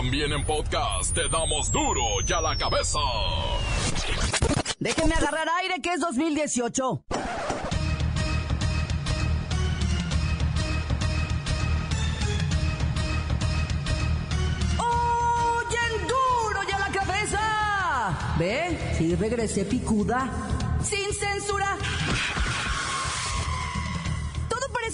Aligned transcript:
También 0.00 0.32
en 0.32 0.42
podcast 0.46 1.14
te 1.14 1.28
damos 1.28 1.70
duro 1.70 2.00
y 2.26 2.32
a 2.32 2.40
la 2.40 2.56
cabeza. 2.56 2.98
Déjenme 4.78 5.14
agarrar 5.14 5.46
aire 5.60 5.74
que 5.82 5.92
es 5.92 6.00
2018. 6.00 7.04
¡Oyen 14.78 16.08
duro 16.08 16.60
y 16.66 16.72
a 16.72 16.78
la 16.78 16.90
cabeza! 16.98 18.36
¿Ve? 18.38 18.94
Sí, 18.96 19.14
regresé 19.16 19.66
picuda. 19.66 20.30
Sin 20.82 21.12
censura. 21.12 21.76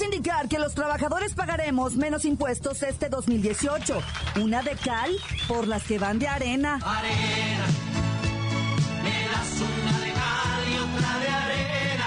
Indicar 0.04 0.48
que 0.48 0.58
los 0.58 0.74
trabajadores 0.74 1.34
pagaremos 1.34 1.96
menos 1.96 2.24
impuestos 2.24 2.82
este 2.82 3.08
2018. 3.08 4.02
Una 4.42 4.62
de 4.62 4.76
cal 4.76 5.10
por 5.48 5.66
las 5.66 5.82
que 5.84 5.98
van 5.98 6.18
de 6.18 6.28
arena. 6.28 6.74
arena. 6.84 7.66
Me 9.02 9.28
das 9.28 9.60
una 9.60 9.98
de 10.00 10.12
cal 10.12 10.68
y 10.68 10.76
otra 10.78 11.18
de 11.18 11.28
arena. 11.28 12.06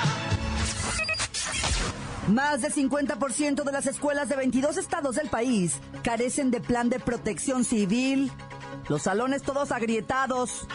Más 2.28 2.62
del 2.62 2.74
50% 2.74 3.64
de 3.64 3.72
las 3.72 3.88
escuelas 3.88 4.30
de 4.30 4.36
22 4.36 4.78
estados 4.78 5.16
del 5.16 5.30
país 5.30 5.80
carecen 6.04 6.52
de 6.52 6.62
plan 6.62 6.90
de 6.90 7.00
protección 7.00 7.66
civil. 7.66 8.32
Los 8.88 9.04
salones 9.04 9.42
todos 9.42 9.72
agrietados. 9.72 10.68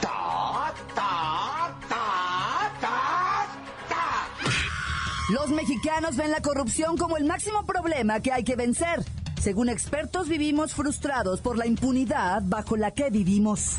Los 5.30 5.48
mexicanos 5.48 6.16
ven 6.16 6.30
la 6.30 6.42
corrupción 6.42 6.98
como 6.98 7.16
el 7.16 7.24
máximo 7.24 7.64
problema 7.64 8.20
que 8.20 8.30
hay 8.30 8.45
que 8.45 8.56
vencer. 8.56 9.02
Según 9.41 9.70
expertos, 9.70 10.28
vivimos 10.28 10.74
frustrados 10.74 11.41
por 11.41 11.56
la 11.56 11.66
impunidad 11.66 12.42
bajo 12.45 12.77
la 12.77 12.91
que 12.91 13.09
vivimos. 13.09 13.78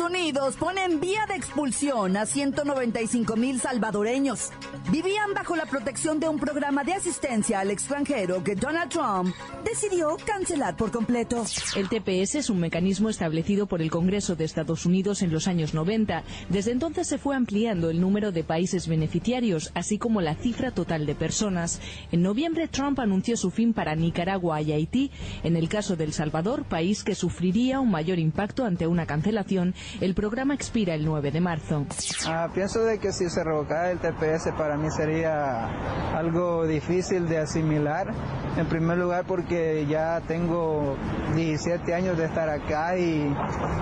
Unidos 0.00 0.56
pone 0.56 0.84
en 0.84 1.00
vía 1.00 1.26
de 1.26 1.34
expulsión 1.34 2.16
a 2.16 2.26
195 2.26 3.36
mil 3.36 3.60
salvadoreños. 3.60 4.50
Vivían 4.90 5.34
bajo 5.34 5.56
la 5.56 5.66
protección 5.66 6.20
de 6.20 6.28
un 6.28 6.38
programa 6.38 6.84
de 6.84 6.94
asistencia 6.94 7.60
al 7.60 7.70
extranjero 7.70 8.42
que 8.44 8.54
Donald 8.54 8.90
Trump 8.90 9.34
decidió 9.64 10.16
cancelar 10.24 10.76
por 10.76 10.90
completo. 10.90 11.44
El 11.76 11.88
TPS 11.88 12.36
es 12.36 12.50
un 12.50 12.60
mecanismo 12.60 13.08
establecido 13.08 13.66
por 13.66 13.82
el 13.82 13.90
Congreso 13.90 14.36
de 14.36 14.44
Estados 14.44 14.86
Unidos 14.86 15.22
en 15.22 15.32
los 15.32 15.48
años 15.48 15.74
90. 15.74 16.22
Desde 16.48 16.72
entonces 16.72 17.06
se 17.06 17.18
fue 17.18 17.36
ampliando 17.36 17.90
el 17.90 18.00
número 18.00 18.32
de 18.32 18.44
países 18.44 18.88
beneficiarios, 18.88 19.70
así 19.74 19.98
como 19.98 20.20
la 20.20 20.34
cifra 20.34 20.70
total 20.70 21.06
de 21.06 21.14
personas. 21.14 21.80
En 22.12 22.22
noviembre, 22.22 22.68
Trump 22.68 23.00
anunció 23.00 23.36
su 23.36 23.50
fin 23.50 23.72
para 23.72 23.94
Nicaragua 23.94 24.60
y 24.62 24.72
Haití. 24.72 25.10
En 25.44 25.56
el 25.56 25.68
caso 25.68 25.96
de 25.96 26.04
El 26.04 26.12
Salvador, 26.12 26.64
país 26.64 27.04
que 27.04 27.14
sufriría 27.14 27.80
un 27.80 27.90
mayor 27.90 28.18
impacto 28.18 28.64
ante 28.64 28.86
una 28.86 29.06
cancelación, 29.06 29.74
el 30.00 30.14
programa 30.14 30.54
expira 30.54 30.94
el 30.94 31.04
9 31.04 31.30
de 31.30 31.40
marzo. 31.40 31.86
Ah, 32.26 32.48
pienso 32.54 32.84
de 32.84 32.98
que 32.98 33.12
si 33.12 33.28
se 33.28 33.44
revocara 33.44 33.90
el 33.90 33.98
TPS 33.98 34.52
para 34.56 34.76
mí 34.76 34.90
sería 34.90 35.68
algo 36.16 36.66
difícil 36.66 37.28
de 37.28 37.38
asimilar. 37.38 38.12
En 38.56 38.66
primer 38.66 38.98
lugar 38.98 39.24
porque 39.26 39.86
ya 39.86 40.20
tengo 40.26 40.96
17 41.34 41.94
años 41.94 42.18
de 42.18 42.24
estar 42.24 42.48
acá 42.48 42.98
y 42.98 43.32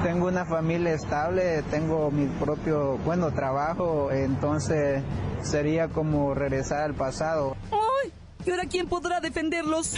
tengo 0.03 0.27
una 0.27 0.45
familia 0.45 0.93
estable, 0.93 1.62
tengo 1.71 2.11
mi 2.11 2.27
propio, 2.27 2.99
bueno, 2.99 3.33
trabajo, 3.33 4.11
entonces 4.12 5.03
sería 5.43 5.89
como 5.89 6.34
regresar 6.34 6.83
al 6.83 6.95
pasado. 6.95 7.57
¡Ay! 7.71 8.12
¿Y 8.45 8.51
ahora 8.51 8.65
quién 8.69 8.87
podrá 8.87 9.21
defenderlos? 9.21 9.95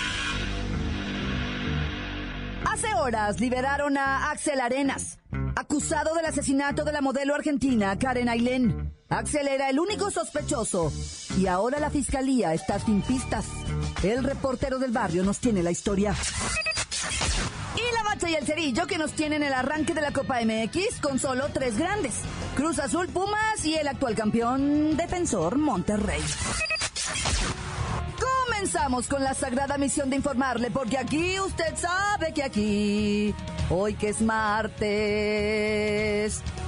Hace 2.71 2.95
horas 2.95 3.41
liberaron 3.41 3.97
a 3.97 4.31
Axel 4.31 4.61
Arenas, 4.61 5.19
acusado 5.59 6.15
del 6.15 6.25
asesinato 6.25 6.85
de 6.85 6.93
la 6.93 7.01
modelo 7.01 7.35
argentina 7.35 7.99
Karen 7.99 8.29
Ailén. 8.29 8.95
Axel 9.09 9.49
era 9.49 9.69
el 9.69 9.81
único 9.81 10.11
sospechoso 10.11 10.93
y 11.37 11.47
ahora 11.47 11.81
la 11.81 11.91
fiscalía 11.91 12.55
está 12.55 12.79
sin 12.79 13.03
pistas. 13.03 13.47
El 14.05 14.23
reportero 14.23 14.79
del 14.79 14.93
barrio 14.93 15.25
nos 15.25 15.39
tiene 15.39 15.65
la 15.65 15.73
historia. 15.73 16.15
Y 17.75 17.95
la 17.95 18.03
bacha 18.05 18.31
y 18.31 18.35
el 18.35 18.47
cerillo 18.47 18.87
que 18.87 18.99
nos 18.99 19.13
tienen 19.13 19.43
el 19.43 19.53
arranque 19.53 19.95
de 19.95 20.01
la 20.01 20.13
Copa 20.13 20.39
MX 20.45 21.01
con 21.01 21.19
solo 21.19 21.47
tres 21.53 21.77
grandes. 21.77 22.15
Cruz 22.55 22.79
Azul, 22.79 23.09
Pumas 23.09 23.65
y 23.65 23.75
el 23.75 23.89
actual 23.89 24.15
campeón 24.15 24.97
defensor 24.97 25.59
Monterrey. 25.59 26.23
Comenzamos 28.59 29.07
con 29.07 29.23
la 29.23 29.35
sagrada 29.35 29.79
misión 29.79 30.11
de 30.11 30.17
informarle, 30.17 30.73
porque 30.73 30.99
aquí 30.99 31.39
usted 31.39 31.77
sabe 31.77 32.33
que 32.35 32.43
aquí, 32.43 33.33
hoy 33.71 33.95
que 33.95 34.09
es 34.09 34.21
martes, 34.21 34.83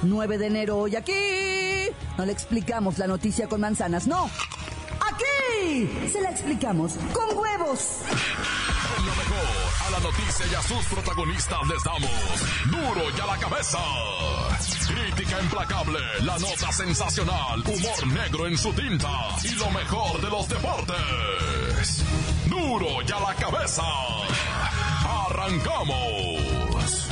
9 0.01 0.37
de 0.37 0.47
enero, 0.47 0.87
y 0.87 0.95
aquí 0.95 1.91
no 2.17 2.25
le 2.25 2.31
explicamos 2.31 2.97
la 2.97 3.07
noticia 3.07 3.49
con 3.49 3.59
manzanas, 3.59 4.07
no. 4.07 4.29
Aquí 5.01 5.89
se 6.09 6.21
la 6.21 6.29
explicamos 6.29 6.93
con 7.11 7.37
huevos. 7.37 8.03
Y 10.49 10.55
a 10.55 10.61
sus 10.63 10.85
protagonistas 10.85 11.59
les 11.67 11.83
damos 11.83 12.09
duro 12.65 13.03
y 13.15 13.19
a 13.21 13.25
la 13.25 13.37
cabeza. 13.37 13.77
Crítica 14.87 15.41
implacable, 15.41 15.99
la 16.21 16.37
nota 16.39 16.71
sensacional, 16.71 17.61
humor 17.61 18.07
negro 18.07 18.47
en 18.47 18.57
su 18.57 18.73
tinta 18.73 19.09
y 19.43 19.49
lo 19.55 19.69
mejor 19.71 20.19
de 20.19 20.29
los 20.29 20.49
deportes. 20.49 22.03
Duro 22.47 22.87
y 23.07 23.11
a 23.11 23.19
la 23.19 23.35
cabeza. 23.35 23.83
Arrancamos. 25.27 27.07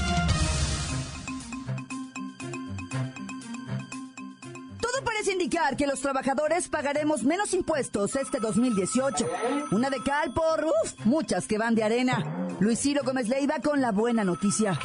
Todo 4.81 5.03
parece 5.05 5.31
indicar 5.33 5.77
que 5.77 5.87
los 5.87 6.01
trabajadores 6.01 6.67
pagaremos 6.67 7.23
menos 7.23 7.53
impuestos 7.53 8.15
este 8.15 8.39
2018. 8.39 9.29
Una 9.71 9.89
de 9.89 10.01
cal 10.03 10.33
por, 10.33 10.65
uff, 10.65 11.05
muchas 11.05 11.47
que 11.47 11.57
van 11.57 11.75
de 11.75 11.83
arena. 11.83 12.48
Luis 12.59 12.79
Ciro 12.81 13.03
Gómez 13.05 13.29
Leiva 13.29 13.59
con 13.63 13.79
la 13.79 13.93
buena 13.93 14.25
noticia. 14.25 14.77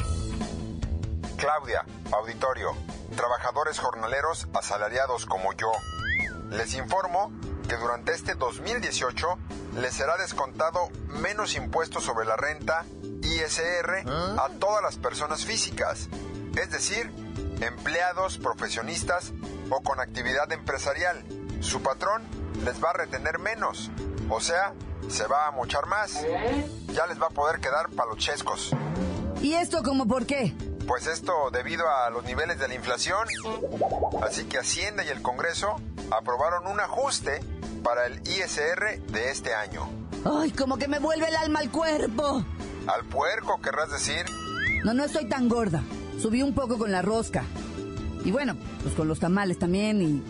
Claudia, 1.35 1.85
auditorio, 2.09 2.73
trabajadores 3.17 3.79
jornaleros 3.79 4.47
asalariados 4.53 5.25
como 5.25 5.51
yo. 5.53 5.71
Les 6.51 6.73
informo 6.75 7.33
que 7.67 7.75
durante 7.75 8.13
este 8.13 8.35
2018 8.35 9.27
les 9.81 9.93
será 9.93 10.15
descontado 10.15 10.89
menos 11.07 11.55
impuestos 11.55 12.05
sobre 12.05 12.25
la 12.25 12.37
renta, 12.37 12.85
ISR, 13.21 14.09
a 14.09 14.49
todas 14.57 14.81
las 14.81 14.95
personas 14.95 15.43
físicas, 15.43 16.07
es 16.55 16.71
decir, 16.71 17.11
empleados, 17.59 18.37
profesionistas 18.37 19.33
o 19.69 19.81
con 19.81 19.99
actividad 19.99 20.49
empresarial. 20.53 21.25
Su 21.59 21.81
patrón 21.81 22.23
les 22.63 22.81
va 22.81 22.91
a 22.91 22.93
retener 22.93 23.39
menos, 23.39 23.91
o 24.29 24.39
sea, 24.39 24.73
se 25.09 25.27
va 25.27 25.47
a 25.47 25.51
mochar 25.51 25.85
más. 25.87 26.21
Ya 26.93 27.05
les 27.07 27.21
va 27.21 27.27
a 27.27 27.29
poder 27.29 27.59
quedar 27.59 27.89
palochescos. 27.89 28.71
¿Y 29.41 29.53
esto 29.53 29.83
como 29.83 30.07
por 30.07 30.25
qué? 30.25 30.55
Pues 30.87 31.07
esto 31.07 31.33
debido 31.51 31.85
a 31.89 32.09
los 32.09 32.23
niveles 32.25 32.59
de 32.59 32.67
la 32.67 32.75
inflación. 32.75 33.27
Así 34.21 34.45
que 34.45 34.59
Hacienda 34.59 35.03
y 35.03 35.09
el 35.09 35.21
Congreso 35.21 35.75
aprobaron 36.11 36.67
un 36.67 36.79
ajuste 36.79 37.41
para 37.83 38.05
el 38.07 38.21
ISR 38.27 39.01
de 39.11 39.31
este 39.31 39.53
año. 39.53 39.87
Ay, 40.25 40.51
como 40.51 40.77
que 40.77 40.87
me 40.87 40.99
vuelve 40.99 41.27
el 41.27 41.35
alma 41.35 41.59
al 41.59 41.71
cuerpo. 41.71 42.43
Al 42.87 43.05
puerco, 43.05 43.59
querrás 43.61 43.91
decir. 43.91 44.25
No, 44.83 44.93
no 44.93 45.05
estoy 45.05 45.27
tan 45.27 45.49
gorda. 45.49 45.83
Subí 46.19 46.41
un 46.41 46.53
poco 46.53 46.77
con 46.77 46.91
la 46.91 47.01
rosca. 47.01 47.43
Y 48.23 48.31
bueno, 48.31 48.55
pues 48.81 48.95
con 48.95 49.07
los 49.07 49.19
tamales 49.19 49.59
también 49.59 50.01
y... 50.01 50.23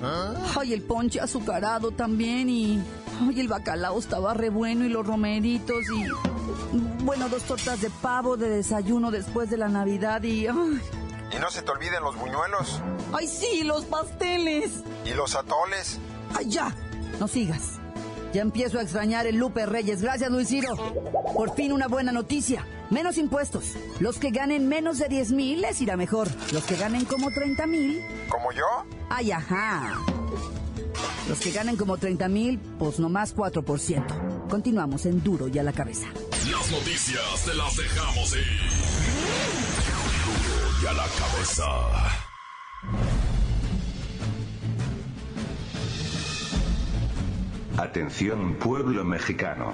Ay, 0.57 0.73
el 0.73 0.81
ponche 0.81 1.21
azucarado 1.21 1.91
también 1.91 2.49
y... 2.49 2.83
Ay, 3.21 3.39
el 3.39 3.47
bacalao 3.47 3.97
estaba 3.99 4.33
re 4.33 4.49
bueno 4.49 4.85
y 4.85 4.89
los 4.89 5.05
romeritos 5.05 5.83
y... 5.93 6.07
Bueno, 7.03 7.29
dos 7.29 7.43
tortas 7.43 7.81
de 7.81 7.89
pavo 7.89 8.35
de 8.37 8.49
desayuno 8.49 9.11
después 9.11 9.49
de 9.49 9.57
la 9.57 9.69
Navidad 9.69 10.21
y... 10.23 10.47
Ay, 10.47 10.81
Y 11.35 11.39
no 11.39 11.49
se 11.49 11.61
te 11.61 11.71
olviden 11.71 12.03
los 12.03 12.17
buñuelos 12.17 12.81
ay 13.13 13.27
sí, 13.27 13.63
los 13.63 13.85
pasteles. 13.85 14.83
y 15.05 15.13
los 15.13 15.35
atoles. 15.35 15.99
Ay, 16.35 16.49
ya, 16.49 16.75
no 17.19 17.27
sigas. 17.27 17.79
Ya 18.33 18.41
empiezo 18.41 18.79
a 18.79 18.81
extrañar 18.81 19.25
el 19.27 19.37
Lupe 19.37 19.65
Reyes. 19.65 20.01
Gracias, 20.01 20.29
Luis 20.29 20.49
Ciro. 20.49 20.75
Por 21.33 21.55
fin 21.55 21.71
una 21.71 21.87
buena 21.87 22.11
noticia. 22.11 22.65
Menos 22.89 23.17
impuestos. 23.17 23.73
Los 24.01 24.17
que 24.19 24.31
ganen 24.31 24.67
menos 24.67 24.97
de 24.97 25.07
10 25.07 25.31
mil 25.31 25.61
les 25.61 25.79
irá 25.81 25.95
mejor. 25.95 26.27
Los 26.51 26.65
que 26.65 26.75
ganen 26.75 27.05
como 27.05 27.31
30 27.31 27.65
mil, 27.67 28.01
¿Como 28.29 28.51
yo? 28.51 28.65
ay, 29.09 29.31
ajá. 29.31 29.93
Los 31.27 31.39
que 31.39 31.51
ganen 31.51 31.75
como 31.75 31.97
30 31.97 32.27
mil, 32.29 32.59
pues 32.77 32.99
nomás 32.99 33.35
4%. 33.35 34.47
Continuamos 34.47 35.05
en 35.07 35.23
duro 35.23 35.47
y 35.47 35.57
a 35.57 35.63
la 35.63 35.73
cabeza. 35.73 36.07
Las 36.51 36.71
noticias 36.71 37.45
te 37.45 37.53
las 37.55 37.75
dejamos 37.75 38.35
ir. 38.35 38.45
Duro 40.25 40.83
y 40.83 40.85
a 40.85 40.93
la 40.93 41.07
cabeza. 41.07 42.25
Atención 47.77 48.55
pueblo 48.55 49.03
mexicano. 49.03 49.73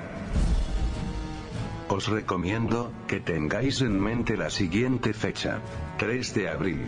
os 1.89 2.07
recomiendo 2.07 2.93
que 3.05 3.19
tengáis 3.19 3.81
en 3.81 3.99
mente 3.99 4.37
la 4.37 4.49
siguiente 4.49 5.13
fecha. 5.13 5.59
3 5.97 6.33
de 6.33 6.49
abril. 6.49 6.87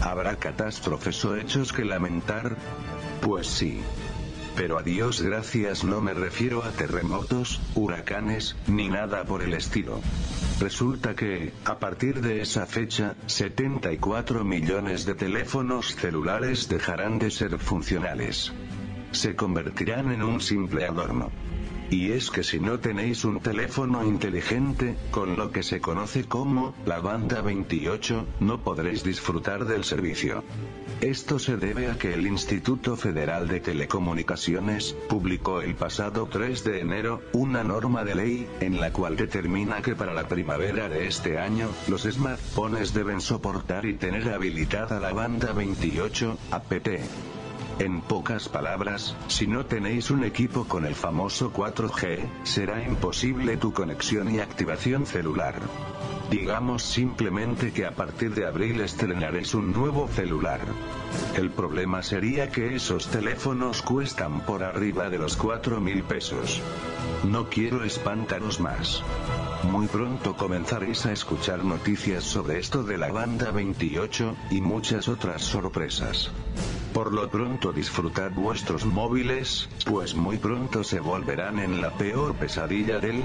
¿Habrá 0.00 0.36
catástrofes 0.36 1.22
o 1.26 1.36
hechos 1.36 1.72
que 1.72 1.84
lamentar? 1.84 2.56
Pues 3.22 3.46
sí. 3.46 3.80
Pero 4.56 4.78
a 4.78 4.82
Dios 4.82 5.22
gracias 5.22 5.84
no 5.84 6.00
me 6.00 6.12
refiero 6.12 6.62
a 6.64 6.70
terremotos, 6.72 7.60
huracanes, 7.76 8.56
ni 8.66 8.88
nada 8.88 9.24
por 9.24 9.42
el 9.42 9.54
estilo. 9.54 10.00
Resulta 10.60 11.14
que, 11.14 11.52
a 11.64 11.78
partir 11.78 12.20
de 12.20 12.42
esa 12.42 12.66
fecha, 12.66 13.14
74 13.26 14.44
millones 14.44 15.06
de 15.06 15.14
teléfonos 15.14 15.94
celulares 15.94 16.68
dejarán 16.68 17.18
de 17.20 17.30
ser 17.30 17.58
funcionales. 17.58 18.52
Se 19.12 19.36
convertirán 19.36 20.12
en 20.12 20.22
un 20.22 20.40
simple 20.40 20.84
adorno. 20.84 21.30
Y 21.92 22.10
es 22.12 22.30
que 22.30 22.42
si 22.42 22.58
no 22.58 22.80
tenéis 22.80 23.22
un 23.26 23.40
teléfono 23.40 24.02
inteligente, 24.02 24.96
con 25.10 25.36
lo 25.36 25.50
que 25.50 25.62
se 25.62 25.82
conoce 25.82 26.24
como 26.24 26.74
la 26.86 27.00
banda 27.00 27.42
28, 27.42 28.26
no 28.40 28.62
podréis 28.62 29.04
disfrutar 29.04 29.66
del 29.66 29.84
servicio. 29.84 30.42
Esto 31.02 31.38
se 31.38 31.58
debe 31.58 31.90
a 31.90 31.98
que 31.98 32.14
el 32.14 32.26
Instituto 32.26 32.96
Federal 32.96 33.46
de 33.46 33.60
Telecomunicaciones 33.60 34.96
publicó 35.10 35.60
el 35.60 35.74
pasado 35.74 36.26
3 36.32 36.64
de 36.64 36.80
enero 36.80 37.20
una 37.34 37.62
norma 37.62 38.04
de 38.04 38.14
ley 38.14 38.48
en 38.60 38.80
la 38.80 38.90
cual 38.90 39.16
determina 39.18 39.82
que 39.82 39.94
para 39.94 40.14
la 40.14 40.28
primavera 40.28 40.88
de 40.88 41.06
este 41.06 41.38
año 41.38 41.68
los 41.88 42.04
smartphones 42.04 42.94
deben 42.94 43.20
soportar 43.20 43.84
y 43.84 43.98
tener 43.98 44.30
habilitada 44.30 44.98
la 44.98 45.12
banda 45.12 45.52
28 45.52 46.38
APT. 46.52 46.88
En 47.78 48.00
pocas 48.00 48.48
palabras, 48.48 49.16
si 49.28 49.46
no 49.46 49.64
tenéis 49.64 50.10
un 50.10 50.24
equipo 50.24 50.64
con 50.64 50.84
el 50.84 50.94
famoso 50.94 51.52
4G, 51.52 52.44
será 52.44 52.82
imposible 52.82 53.56
tu 53.56 53.72
conexión 53.72 54.32
y 54.34 54.40
activación 54.40 55.06
celular. 55.06 55.54
Digamos 56.30 56.82
simplemente 56.82 57.72
que 57.72 57.84
a 57.84 57.90
partir 57.90 58.34
de 58.34 58.46
abril 58.46 58.80
estrenaréis 58.80 59.54
un 59.54 59.72
nuevo 59.72 60.08
celular. 60.08 60.60
El 61.34 61.50
problema 61.50 62.02
sería 62.02 62.50
que 62.50 62.74
esos 62.74 63.08
teléfonos 63.08 63.82
cuestan 63.82 64.40
por 64.40 64.62
arriba 64.62 65.10
de 65.10 65.18
los 65.18 65.36
4 65.36 65.80
mil 65.80 66.02
pesos. 66.04 66.60
No 67.24 67.48
quiero 67.48 67.84
espantaros 67.84 68.60
más. 68.60 69.02
Muy 69.64 69.86
pronto 69.86 70.36
comenzaréis 70.36 71.06
a 71.06 71.12
escuchar 71.12 71.64
noticias 71.64 72.24
sobre 72.24 72.58
esto 72.58 72.82
de 72.82 72.98
la 72.98 73.12
banda 73.12 73.50
28, 73.52 74.36
y 74.50 74.60
muchas 74.60 75.08
otras 75.08 75.42
sorpresas. 75.42 76.30
Por 76.92 77.12
lo 77.12 77.28
pronto 77.30 77.72
disfrutad 77.72 78.32
vuestros 78.32 78.84
móviles, 78.84 79.68
pues 79.86 80.14
muy 80.14 80.36
pronto 80.36 80.84
se 80.84 81.00
volverán 81.00 81.58
en 81.58 81.80
la 81.80 81.90
peor 81.90 82.34
pesadilla 82.34 82.98
del 82.98 83.22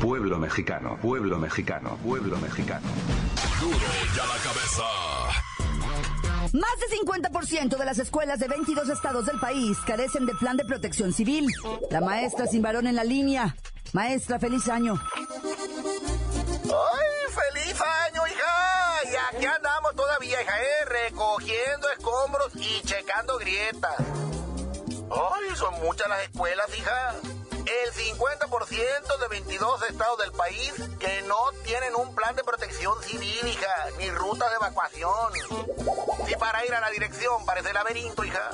pueblo 0.00 0.38
mexicano, 0.38 0.98
pueblo 1.00 1.38
mexicano, 1.38 1.96
pueblo 2.04 2.36
mexicano. 2.38 2.86
Duro 3.60 3.78
ya 4.14 4.26
la 4.26 4.36
cabeza. 4.42 5.15
Más 6.56 6.80
de 6.80 6.86
50% 6.96 7.76
de 7.76 7.84
las 7.84 7.98
escuelas 7.98 8.38
de 8.38 8.48
22 8.48 8.88
estados 8.88 9.26
del 9.26 9.38
país 9.38 9.76
carecen 9.86 10.24
de 10.24 10.34
plan 10.34 10.56
de 10.56 10.64
protección 10.64 11.12
civil. 11.12 11.52
La 11.90 12.00
maestra 12.00 12.46
sin 12.46 12.62
varón 12.62 12.86
en 12.86 12.96
la 12.96 13.04
línea. 13.04 13.54
Maestra, 13.92 14.38
feliz 14.38 14.66
año. 14.68 14.94
¡Ay, 15.14 15.52
feliz 17.28 17.78
año, 17.78 18.22
hija! 18.26 19.04
Y 19.04 19.36
aquí 19.36 19.44
andamos 19.44 19.94
todavía, 19.94 20.40
hija, 20.40 20.62
eh, 20.62 20.84
recogiendo 21.10 21.90
escombros 21.90 22.52
y 22.54 22.80
checando 22.86 23.36
grietas. 23.36 23.96
¡Ay, 25.10 25.56
son 25.56 25.74
muchas 25.82 26.08
las 26.08 26.22
escuelas, 26.22 26.66
hija! 26.78 27.16
El 27.66 27.92
50% 27.92 29.18
de 29.20 29.28
22 29.28 29.82
estados 29.90 30.18
del 30.20 30.30
país 30.32 30.72
que 31.00 31.22
no 31.22 31.36
tienen 31.64 31.96
un 31.96 32.14
plan 32.14 32.36
de 32.36 32.44
protección 32.44 32.94
civil, 33.02 33.40
hija, 33.44 33.66
ni 33.98 34.08
ruta 34.10 34.48
de 34.48 34.54
evacuación. 34.54 35.32
Y 36.28 36.36
para 36.36 36.64
ir 36.64 36.72
a 36.72 36.80
la 36.80 36.90
dirección 36.90 37.44
parece 37.44 37.72
laberinto, 37.72 38.24
hija, 38.24 38.50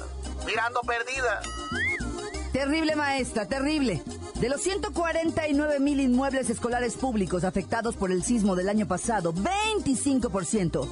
mirando 0.47 0.81
perdida. 0.81 1.43
Terrible, 2.53 2.97
maestra, 2.97 3.47
terrible. 3.47 4.03
De 4.37 4.49
los 4.49 4.62
149 4.62 5.79
mil 5.79 6.00
inmuebles 6.00 6.49
escolares 6.49 6.97
públicos 6.97 7.44
afectados 7.44 7.97
por 7.97 8.11
el 8.11 8.25
sismo 8.25 8.56
del 8.56 8.70
año 8.70 8.88
pasado, 8.88 9.35
25% 9.35 10.91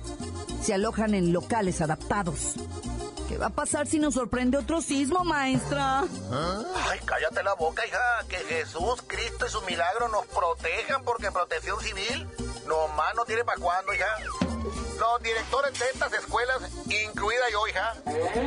se 0.62 0.75
alojan 0.75 1.14
en 1.14 1.32
locales 1.32 1.81
adaptados. 1.81 2.55
¿Qué 3.30 3.38
va 3.38 3.46
a 3.46 3.50
pasar 3.50 3.86
si 3.86 4.00
nos 4.00 4.14
sorprende 4.14 4.58
otro 4.58 4.82
sismo, 4.82 5.22
maestra? 5.22 6.00
Ay, 6.00 6.98
cállate 7.04 7.44
la 7.44 7.54
boca, 7.54 7.86
hija. 7.86 8.24
Que 8.28 8.38
Jesús, 8.38 9.04
Cristo 9.06 9.46
y 9.46 9.50
su 9.50 9.62
milagro 9.62 10.08
nos 10.08 10.26
protejan 10.26 11.04
porque 11.04 11.30
protección 11.30 11.80
civil 11.80 12.28
nomás 12.66 13.14
no 13.14 13.24
tiene 13.26 13.44
para 13.44 13.60
cuándo, 13.60 13.94
hija. 13.94 14.08
Los 14.98 15.22
directores 15.22 15.78
de 15.78 15.90
estas 15.90 16.12
escuelas, 16.12 16.58
incluida 16.86 17.48
yo, 17.52 17.68
hija, 17.68 17.94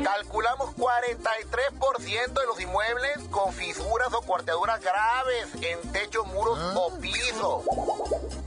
calculamos 0.04 0.76
43% 0.76 2.34
de 2.34 2.46
los 2.46 2.60
inmuebles 2.60 3.20
con 3.32 3.54
fisuras 3.54 4.10
o 4.12 4.22
cuarteaduras 4.24 4.82
graves 4.82 5.48
en 5.62 5.94
techos, 5.94 6.28
muros 6.28 6.60
o 6.76 7.00
piso. 7.00 7.64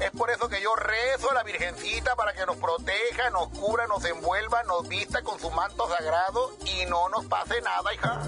Es 0.00 0.10
por 0.10 0.30
eso 0.30 0.48
que 0.48 0.60
yo 0.60 0.74
rezo 0.76 1.30
a 1.30 1.34
la 1.34 1.42
Virgencita 1.42 2.14
para 2.16 2.32
que 2.34 2.44
nos 2.44 2.56
proteja, 2.56 3.30
nos 3.30 3.48
cubra, 3.48 3.86
nos 3.86 4.04
envuelva, 4.04 4.62
nos 4.64 4.86
vista 4.88 5.22
con 5.22 5.38
su 5.40 5.50
manto 5.50 5.88
sagrado 5.88 6.54
y 6.64 6.84
no 6.86 7.08
nos 7.08 7.24
pase 7.26 7.60
nada, 7.62 7.94
hija. 7.94 8.22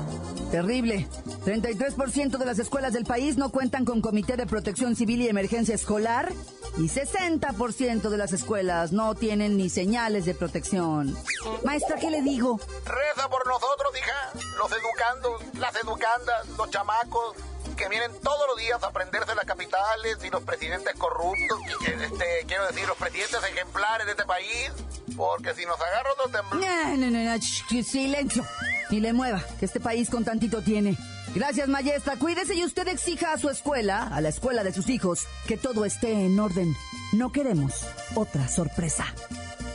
Terrible. 0.50 1.06
33% 1.44 2.38
de 2.38 2.46
las 2.46 2.58
escuelas 2.58 2.94
del 2.94 3.04
país 3.04 3.36
no 3.36 3.50
cuentan 3.50 3.84
con 3.84 4.00
comité 4.00 4.36
de 4.36 4.46
protección 4.46 4.96
civil 4.96 5.20
y 5.20 5.28
emergencia 5.28 5.74
escolar 5.74 6.32
y 6.78 6.88
60% 6.88 8.08
de 8.08 8.16
las 8.16 8.32
escuelas 8.32 8.92
no 8.92 9.14
tienen 9.14 9.56
ni 9.56 9.68
señales 9.68 10.24
de 10.24 10.34
protección. 10.34 11.16
Maestra, 11.64 11.96
¿qué 11.98 12.10
le 12.10 12.22
digo? 12.22 12.58
Reza 12.84 13.28
por 13.28 13.46
nosotros, 13.46 13.92
hija. 13.98 14.46
Los 14.56 14.72
educandos, 14.72 15.54
las 15.58 15.76
educandas, 15.76 16.48
los 16.56 16.70
chamacos 16.70 17.36
que 17.78 17.88
vienen 17.88 18.10
todos 18.22 18.46
los 18.48 18.58
días 18.58 18.82
a 18.82 18.88
aprenderse 18.88 19.34
las 19.34 19.44
capitales 19.46 20.18
y 20.24 20.30
los 20.30 20.42
presidentes 20.42 20.94
corruptos, 20.96 21.58
y, 21.80 21.90
este, 22.02 22.44
quiero 22.46 22.66
decir, 22.66 22.86
los 22.86 22.96
presidentes 22.98 23.40
ejemplares 23.52 24.06
de 24.06 24.12
este 24.12 24.24
país, 24.24 24.70
porque 25.16 25.54
si 25.54 25.64
nos 25.64 25.80
agarra 25.80 26.12
otro 26.12 26.24
temblor... 26.30 26.60
No, 26.60 26.96
no, 26.96 27.10
no, 27.10 27.24
no, 27.24 27.34
sh- 27.36 27.82
silencio. 27.84 28.44
Ni 28.90 29.00
le 29.00 29.12
mueva, 29.12 29.42
que 29.58 29.66
este 29.66 29.80
país 29.80 30.10
con 30.10 30.24
tantito 30.24 30.62
tiene. 30.62 30.96
Gracias, 31.34 31.68
maestra. 31.68 32.16
Cuídese 32.16 32.54
y 32.54 32.64
usted 32.64 32.88
exija 32.88 33.32
a 33.34 33.38
su 33.38 33.50
escuela, 33.50 34.08
a 34.10 34.20
la 34.22 34.30
escuela 34.30 34.64
de 34.64 34.72
sus 34.72 34.88
hijos, 34.88 35.26
que 35.46 35.56
todo 35.58 35.84
esté 35.84 36.10
en 36.12 36.40
orden. 36.40 36.74
No 37.12 37.30
queremos 37.30 37.84
otra 38.14 38.48
sorpresa. 38.48 39.04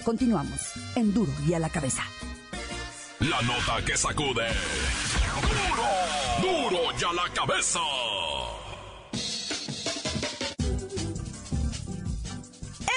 Continuamos 0.03 0.73
en 0.95 1.13
Duro 1.13 1.31
y 1.47 1.53
a 1.53 1.59
la 1.59 1.69
cabeza. 1.69 2.03
La 3.19 3.41
nota 3.43 3.85
que 3.85 3.95
sacude. 3.95 4.47
¡Duro! 5.41 6.22
¡Duro 6.43 6.91
ya 6.99 7.13
la 7.13 7.23
cabeza! 7.33 7.79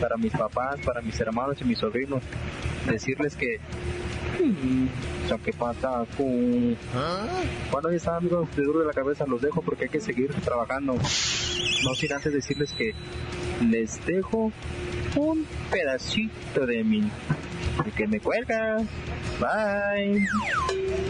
para 0.00 0.16
mis 0.16 0.32
papás, 0.32 0.80
para 0.84 1.00
mis 1.02 1.20
hermanos 1.20 1.60
y 1.60 1.64
mis 1.64 1.78
sobrinos. 1.78 2.24
Decirles 2.90 3.36
que... 3.36 3.60
mm, 5.36 5.42
¿Qué 5.44 5.52
pasa? 5.52 6.04
Cu- 6.16 6.76
Bueno, 7.70 7.90
ya 7.90 7.96
está, 7.96 8.16
amigos 8.16 8.48
de 8.56 8.62
Duro 8.64 8.80
de 8.80 8.86
la 8.86 8.92
Cabeza, 8.92 9.24
los 9.26 9.40
dejo 9.40 9.62
porque 9.62 9.84
hay 9.84 9.90
que 9.90 10.00
seguir 10.00 10.32
trabajando. 10.44 10.94
No 10.94 11.94
sin 11.94 12.12
antes 12.12 12.32
decirles 12.32 12.72
que 12.72 12.94
les 13.60 14.04
dejo 14.06 14.52
un 15.16 15.46
pedacito 15.70 16.66
de 16.66 16.84
mí. 16.84 17.10
Que 17.96 18.06
me 18.06 18.20
cuelga. 18.20 18.78
Bye. 19.40 20.26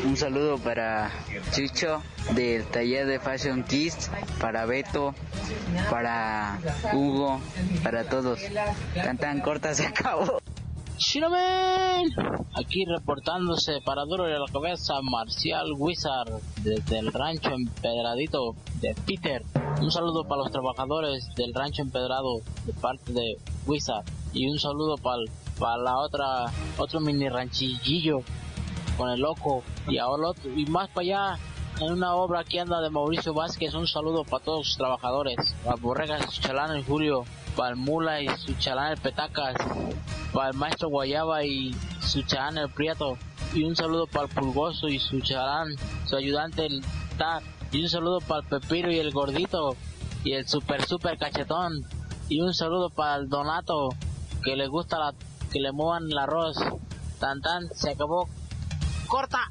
Un 0.07 0.17
saludo 0.17 0.59
para 0.59 1.11
Chicho 1.51 2.03
del 2.35 2.65
taller 2.65 3.07
de 3.07 3.19
Fashion 3.19 3.63
Kids, 3.65 4.11
para 4.41 4.65
Beto, 4.65 5.15
para 5.91 6.59
Hugo, 6.93 7.41
para 7.83 8.05
todos. 8.05 8.41
Tan 8.95 9.19
tan 9.19 9.41
corta 9.41 9.75
se 9.75 9.87
acabó. 9.87 10.39
¡Shiramen! 10.99 12.11
Aquí 12.55 12.85
reportándose 12.85 13.81
para 13.85 14.05
Duro 14.05 14.29
y 14.29 14.33
a 14.33 14.39
la 14.39 14.47
Cabeza, 14.53 14.95
Marcial 15.03 15.73
Wizard, 15.77 16.41
desde 16.63 16.99
el 16.99 17.13
rancho 17.13 17.51
empedradito 17.51 18.55
de 18.81 18.95
Peter. 19.07 19.43
Un 19.81 19.91
saludo 19.91 20.25
para 20.25 20.43
los 20.43 20.53
trabajadores 20.53 21.27
del 21.37 21.53
rancho 21.55 21.83
empedrado 21.83 22.41
de 22.67 22.73
parte 22.75 23.13
de 23.13 23.37
Wizard. 23.67 24.05
Y 24.33 24.49
un 24.49 24.59
saludo 24.59 24.97
para 24.97 25.23
para 25.59 25.77
la 25.77 25.99
otra, 25.99 26.47
otro 26.77 27.01
mini 27.01 27.29
ranchillillo 27.29 28.23
con 28.97 29.11
el 29.11 29.21
loco. 29.21 29.63
Y 29.89 29.99
ahora 29.99 30.29
otro, 30.29 30.51
y 30.51 30.67
más 30.67 30.89
para 30.89 31.03
allá, 31.03 31.39
en 31.81 31.93
una 31.93 32.15
obra 32.15 32.45
que 32.45 32.61
anda 32.61 32.81
de 32.81 32.91
Mauricio 32.91 33.33
Vázquez. 33.35 33.75
Un 33.75 33.87
saludo 33.87 34.25
para 34.25 34.45
todos 34.45 34.67
los 34.67 34.77
trabajadores. 34.77 35.37
Para 35.65 35.77
Borregas 35.77 36.37
y 36.37 36.41
chalán 36.41 36.75
el 36.77 36.85
Julio. 36.85 37.25
Para 37.57 37.71
el 37.71 37.77
Mula 37.77 38.21
y 38.21 38.29
su 38.39 38.55
chalán 38.55 38.93
el 38.93 38.99
Petacas. 38.99 39.55
Para 40.33 40.51
el 40.51 40.57
Maestro 40.57 40.89
Guayaba 40.89 41.45
y 41.45 41.75
su 42.01 42.23
chalán 42.23 42.59
el 42.59 42.71
Prieto. 42.71 43.19
Y 43.55 43.65
un 43.65 43.77
saludo 43.77 44.07
para 44.07 44.27
el 44.27 44.31
Pulgoso 44.33 44.89
y 44.89 44.99
su 44.99 45.21
chalán, 45.21 45.77
su 46.07 46.17
ayudante 46.17 46.67
el 46.67 46.83
Tar. 47.19 47.43
Y 47.71 47.83
un 47.83 47.89
saludo 47.89 48.21
para 48.21 48.41
el 48.41 48.47
Pepiro 48.47 48.91
y 48.91 48.99
el 48.99 49.13
Gordito. 49.13 49.77
Y 50.25 50.33
el 50.33 50.47
Super 50.47 50.85
Super 50.85 51.19
Cachetón. 51.19 51.85
Y 52.29 52.41
un 52.41 52.55
saludo 52.55 52.91
para 52.91 53.17
el 53.17 53.29
Donato 53.29 53.91
que 54.43 54.57
le 54.57 54.67
gusta 54.67 54.99
la, 54.99 55.15
que 55.53 55.61
le 55.61 55.73
muevan 55.73 56.05
el 56.11 56.19
arroz. 56.19 56.57
Tan 57.19 57.41
tan, 57.41 57.69
se 57.75 57.91
acabó. 57.91 58.29
Corta. 59.07 59.51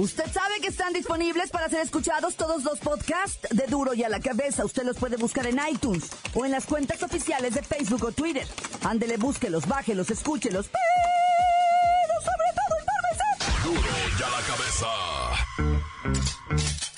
Usted 0.00 0.32
sabe 0.32 0.60
que 0.62 0.68
están 0.68 0.94
disponibles 0.94 1.50
para 1.50 1.68
ser 1.68 1.80
escuchados 1.80 2.34
todos 2.34 2.64
los 2.64 2.78
podcasts 2.78 3.46
de 3.50 3.66
Duro 3.66 3.92
y 3.92 4.02
a 4.02 4.08
la 4.08 4.18
Cabeza. 4.18 4.64
Usted 4.64 4.84
los 4.84 4.96
puede 4.96 5.18
buscar 5.18 5.46
en 5.46 5.60
iTunes 5.70 6.08
o 6.32 6.46
en 6.46 6.52
las 6.52 6.64
cuentas 6.64 7.02
oficiales 7.02 7.52
de 7.52 7.60
Facebook 7.60 8.04
o 8.06 8.10
Twitter. 8.10 8.46
Ándele, 8.82 9.18
búsquelos, 9.18 9.68
bájelos, 9.68 10.10
escúchelos. 10.10 10.70
Pero 10.72 12.14
sobre 12.22 12.48
todo, 12.56 12.78
infórmese. 12.80 13.24
Duro 13.68 13.90
y 14.18 14.22
a 14.22 14.30
la 14.30 14.40
cabeza. 14.46 14.86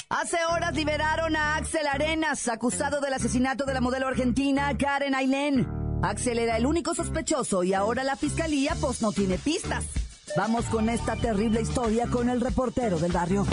Hace 0.09 0.45
horas 0.45 0.73
liberaron 0.73 1.35
a 1.35 1.57
Axel 1.57 1.89
Arenas, 1.89 2.47
acusado 2.47 3.01
del 3.01 3.15
asesinato 3.15 3.65
de 3.65 3.75
la 3.75 3.81
modelo 3.81 4.07
argentina 4.07 4.79
Karen 4.79 5.17
Ailén. 5.17 5.67
Axel 6.05 6.39
era 6.39 6.57
el 6.57 6.67
único 6.67 6.95
sospechoso 6.95 7.65
y 7.65 7.75
ahora 7.75 8.05
la 8.05 8.15
fiscalía 8.15 8.77
pues 8.81 9.03
no 9.03 9.11
tiene 9.11 9.39
pistas. 9.39 10.02
Vamos 10.35 10.65
con 10.67 10.89
esta 10.89 11.15
terrible 11.17 11.61
historia 11.61 12.07
con 12.07 12.31
el 12.31 12.41
reportero 12.41 12.99
del 12.99 13.13
barrio. 13.13 13.47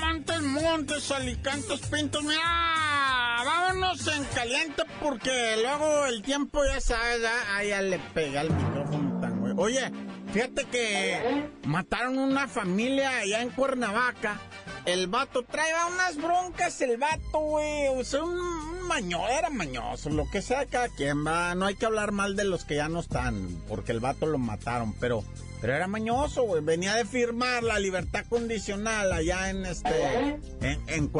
Montes, 0.00 0.42
montes, 0.42 1.10
alicantes, 1.10 1.80
pintos, 1.90 2.22
mira, 2.24 3.42
vámonos 3.44 4.06
en 4.08 4.24
caliente 4.34 4.82
porque 5.02 5.56
luego 5.62 6.06
el 6.06 6.22
tiempo 6.22 6.60
ya 6.64 6.80
sabes, 6.80 7.22
ya, 7.22 7.32
ah, 7.56 7.64
ya 7.64 7.80
le 7.80 7.98
pega 8.12 8.42
el 8.42 8.50
micrófono 8.50 9.18
tan 9.20 9.40
güey. 9.40 9.54
Oye, 9.56 9.90
fíjate 10.32 10.64
que 10.66 11.48
mataron 11.64 12.18
una 12.18 12.48
familia 12.48 13.18
allá 13.18 13.42
en 13.42 13.50
Cuernavaca. 13.50 14.40
El 14.84 15.06
vato 15.06 15.42
traía 15.42 15.86
unas 15.86 16.16
broncas, 16.16 16.80
el 16.80 16.96
vato, 16.96 17.40
güey, 17.40 17.88
un, 17.88 18.28
un 18.30 19.12
era 19.30 19.50
mañoso, 19.50 20.08
lo 20.08 20.28
que 20.30 20.40
sea 20.40 20.64
cada 20.66 20.88
quien, 20.88 21.26
va, 21.26 21.54
no 21.54 21.66
hay 21.66 21.74
que 21.74 21.84
hablar 21.84 22.12
mal 22.12 22.36
de 22.36 22.44
los 22.44 22.64
que 22.64 22.76
ya 22.76 22.88
no 22.88 23.00
están, 23.00 23.62
porque 23.68 23.92
el 23.92 24.00
vato 24.00 24.26
lo 24.26 24.38
mataron, 24.38 24.94
pero... 24.94 25.24
Pero 25.60 25.74
era 25.74 25.88
mañoso, 25.88 26.44
güey. 26.44 26.62
Venía 26.62 26.94
de 26.94 27.04
firmar 27.04 27.64
la 27.64 27.80
libertad 27.80 28.24
condicional 28.28 29.12
allá 29.12 29.50
en 29.50 29.66
este. 29.66 30.38
En, 30.60 30.80
en. 30.86 31.10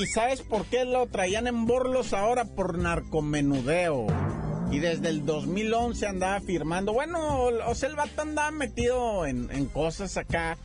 ¿Y 0.00 0.06
sabes 0.14 0.42
por 0.42 0.64
qué 0.66 0.84
lo 0.84 1.06
traían 1.06 1.48
en 1.48 1.66
borlos 1.66 2.12
ahora? 2.12 2.44
Por 2.44 2.78
narcomenudeo. 2.78 4.06
Y 4.70 4.78
desde 4.80 5.08
el 5.08 5.24
2011 5.24 6.06
andaba 6.06 6.40
firmando. 6.40 6.92
Bueno, 6.92 7.44
o 7.66 7.74
sea, 7.74 7.88
el 7.88 7.96
vato 7.96 8.22
andaba 8.22 8.50
metido 8.50 9.26
en, 9.26 9.48
en 9.50 9.66
cosas 9.66 10.16
acá. 10.16 10.56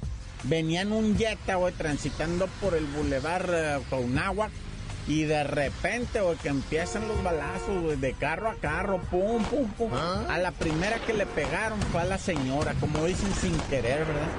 Venía 0.44 0.82
en 0.82 0.92
un 0.92 1.18
Jetta, 1.18 1.56
güey, 1.56 1.74
transitando 1.74 2.48
por 2.60 2.74
el 2.74 2.86
bulevar 2.86 3.48
uh, 3.50 3.84
Counáhuac. 3.90 4.52
Y 5.08 5.24
de 5.24 5.44
repente, 5.44 6.22
güey, 6.22 6.38
que 6.38 6.50
empiezan 6.50 7.08
los 7.08 7.22
balazos, 7.24 7.82
güey, 7.84 7.98
de 7.98 8.14
carro 8.14 8.50
a 8.50 8.56
carro, 8.56 9.02
pum, 9.10 9.44
pum, 9.46 9.68
pum. 9.72 9.92
A 9.94 10.38
la 10.38 10.52
primera 10.52 11.00
que 11.00 11.14
le 11.14 11.26
pegaron 11.26 11.80
fue 11.92 12.02
a 12.02 12.06
la 12.06 12.18
señora, 12.18 12.74
como 12.80 13.04
dicen 13.06 13.34
sin 13.34 13.58
querer, 13.62 14.00
¿verdad? 14.00 14.30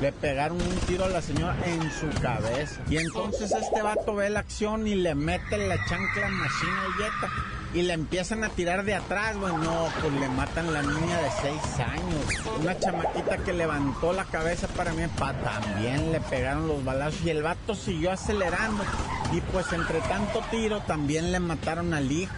Le 0.00 0.12
pegaron 0.12 0.60
un 0.60 0.76
tiro 0.86 1.04
a 1.04 1.08
la 1.08 1.22
señora 1.22 1.56
en 1.66 1.82
su 1.92 2.08
cabeza. 2.20 2.80
Y 2.88 2.96
entonces 2.96 3.52
este 3.52 3.82
vato 3.82 4.14
ve 4.14 4.30
la 4.30 4.40
acción 4.40 4.86
y 4.86 4.94
le 4.94 5.14
mete 5.14 5.58
la 5.58 5.76
chancla 5.86 6.28
machina 6.28 6.82
al 6.82 6.92
Jetta. 6.94 7.61
Y 7.74 7.82
le 7.82 7.94
empiezan 7.94 8.44
a 8.44 8.50
tirar 8.50 8.84
de 8.84 8.94
atrás, 8.94 9.36
güey. 9.36 9.54
No, 9.54 9.88
pues 10.00 10.12
le 10.12 10.28
matan 10.28 10.72
la 10.72 10.82
niña 10.82 11.18
de 11.22 11.30
seis 11.40 11.80
años. 11.80 12.46
Una 12.60 12.78
chamaquita 12.78 13.38
que 13.38 13.54
levantó 13.54 14.12
la 14.12 14.24
cabeza 14.24 14.68
para 14.68 14.92
mí, 14.92 15.02
también 15.16 16.12
le 16.12 16.20
pegaron 16.20 16.68
los 16.68 16.84
balazos. 16.84 17.22
Y 17.24 17.30
el 17.30 17.42
vato 17.42 17.74
siguió 17.74 18.12
acelerando. 18.12 18.84
Y 19.32 19.40
pues 19.40 19.72
entre 19.72 20.00
tanto 20.00 20.42
tiro 20.50 20.80
también 20.80 21.32
le 21.32 21.40
mataron 21.40 21.94
al 21.94 22.12
hijo. 22.12 22.34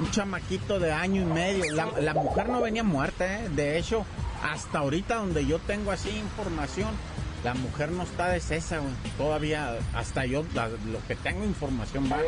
Un 0.00 0.10
chamaquito 0.10 0.80
de 0.80 0.92
año 0.92 1.22
y 1.22 1.26
medio. 1.26 1.72
La, 1.74 1.86
la 2.00 2.14
mujer 2.14 2.48
no 2.48 2.60
venía 2.62 2.82
muerta, 2.82 3.40
¿eh? 3.40 3.48
De 3.50 3.78
hecho, 3.78 4.06
hasta 4.42 4.78
ahorita 4.78 5.16
donde 5.16 5.46
yo 5.46 5.58
tengo 5.58 5.90
así 5.90 6.10
información, 6.10 6.90
la 7.44 7.54
mujer 7.54 7.90
no 7.92 8.02
está 8.04 8.28
de 8.30 8.40
cesa, 8.40 8.78
güey. 8.78 8.92
Todavía, 9.18 9.76
hasta 9.94 10.24
yo, 10.24 10.44
la- 10.54 10.68
lo 10.68 11.06
que 11.06 11.14
tengo 11.14 11.44
información, 11.44 12.10
va. 12.10 12.18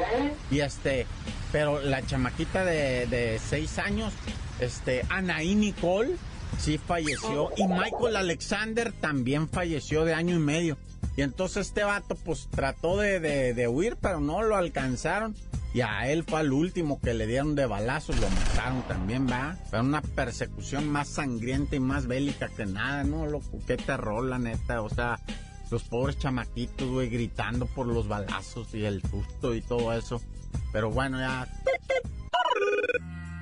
Y 0.50 0.60
este, 0.60 1.06
pero 1.52 1.80
la 1.80 2.04
chamaquita 2.06 2.64
de, 2.64 3.40
seis 3.44 3.78
años, 3.78 4.12
este, 4.60 5.02
Anaí 5.08 5.54
Nicole, 5.54 6.16
sí 6.58 6.78
falleció. 6.78 7.50
Y 7.56 7.66
Michael 7.66 8.16
Alexander 8.16 8.92
también 8.92 9.48
falleció 9.48 10.04
de 10.04 10.14
año 10.14 10.36
y 10.36 10.40
medio. 10.40 10.76
Y 11.16 11.22
entonces 11.22 11.68
este 11.68 11.82
vato, 11.82 12.14
pues, 12.14 12.48
trató 12.50 12.98
de, 12.98 13.18
de- 13.20 13.54
de 13.54 13.68
huir, 13.68 13.96
pero 14.00 14.20
no 14.20 14.42
lo 14.42 14.54
alcanzaron. 14.56 15.34
Y 15.76 15.82
a 15.82 16.10
él 16.10 16.24
fue 16.26 16.40
al 16.40 16.54
último 16.54 16.98
que 17.02 17.12
le 17.12 17.26
dieron 17.26 17.54
de 17.54 17.66
balazos, 17.66 18.18
lo 18.18 18.30
mataron 18.30 18.80
también, 18.88 19.28
va. 19.30 19.58
Fue 19.68 19.78
una 19.78 20.00
persecución 20.00 20.88
más 20.88 21.06
sangrienta 21.06 21.76
y 21.76 21.80
más 21.80 22.06
bélica 22.06 22.48
que 22.48 22.64
nada, 22.64 23.04
¿no? 23.04 23.26
Loco, 23.26 23.60
qué 23.66 23.76
terror, 23.76 24.24
la 24.24 24.38
neta. 24.38 24.80
O 24.80 24.88
sea, 24.88 25.20
los 25.70 25.82
pobres 25.82 26.18
chamaquitos, 26.18 26.88
güey, 26.88 27.10
gritando 27.10 27.66
por 27.66 27.86
los 27.88 28.08
balazos 28.08 28.72
y 28.72 28.86
el 28.86 29.02
susto 29.02 29.54
y 29.54 29.60
todo 29.60 29.92
eso. 29.92 30.22
Pero 30.72 30.90
bueno, 30.90 31.18
ya. 31.18 31.46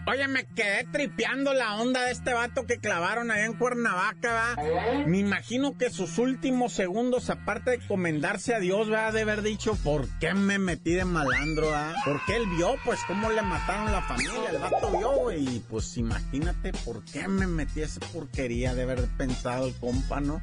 Oye, 0.06 0.28
me 0.28 0.44
quedé 0.44 0.84
tripeando 0.84 1.54
la 1.54 1.76
onda 1.76 2.02
de 2.04 2.12
este 2.12 2.34
vato 2.34 2.66
que 2.66 2.78
clavaron 2.78 3.30
allá 3.30 3.46
en 3.46 3.54
Cuernavaca, 3.54 4.32
¿va? 4.32 5.04
Me 5.06 5.18
imagino 5.18 5.78
que 5.78 5.88
sus 5.88 6.18
últimos 6.18 6.74
segundos, 6.74 7.30
aparte 7.30 7.70
de 7.70 7.86
comendarse 7.86 8.54
a 8.54 8.60
Dios, 8.60 8.92
va 8.92 9.12
de 9.12 9.22
haber 9.22 9.40
dicho, 9.40 9.74
¿por 9.82 10.06
qué 10.18 10.34
me 10.34 10.58
metí 10.58 10.92
de 10.92 11.06
malandro, 11.06 11.70
va? 11.70 11.94
Porque 12.04 12.36
él 12.36 12.46
vio, 12.56 12.76
pues, 12.84 13.00
cómo 13.06 13.30
le 13.30 13.40
mataron 13.40 13.92
la 13.92 14.02
familia, 14.02 14.50
el 14.50 14.58
vato 14.58 14.90
vio, 14.98 15.10
güey, 15.12 15.56
y 15.56 15.64
pues 15.70 15.96
imagínate 15.96 16.72
por 16.84 17.02
qué 17.06 17.26
me 17.26 17.46
metí 17.46 17.80
esa 17.80 18.00
porquería 18.00 18.74
de 18.74 18.82
haber 18.82 19.06
pensado 19.16 19.66
el 19.66 19.74
compa, 19.74 20.20
¿no? 20.20 20.42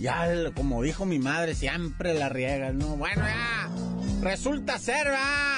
Ya, 0.00 0.28
como 0.54 0.82
dijo 0.82 1.06
mi 1.06 1.18
madre, 1.18 1.54
siempre 1.54 2.14
la 2.14 2.28
riegas, 2.28 2.72
¿no? 2.74 2.96
Bueno, 2.96 3.22
ya, 3.26 3.68
resulta 4.22 4.78
ser, 4.78 5.08
va, 5.08 5.57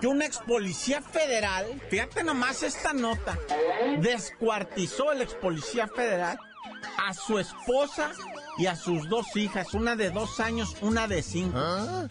que 0.00 0.06
un 0.06 0.22
ex 0.22 0.38
policía 0.38 1.02
federal, 1.02 1.80
fíjate 1.88 2.24
nomás 2.24 2.62
esta 2.62 2.92
nota, 2.92 3.38
descuartizó 3.98 5.12
el 5.12 5.22
ex 5.22 5.34
policía 5.34 5.88
federal 5.88 6.38
a 6.98 7.14
su 7.14 7.38
esposa 7.38 8.12
y 8.60 8.66
a 8.66 8.76
sus 8.76 9.08
dos 9.08 9.34
hijas, 9.36 9.72
una 9.72 9.96
de 9.96 10.10
dos 10.10 10.38
años, 10.38 10.76
una 10.82 11.08
de 11.08 11.22
cinco. 11.22 11.58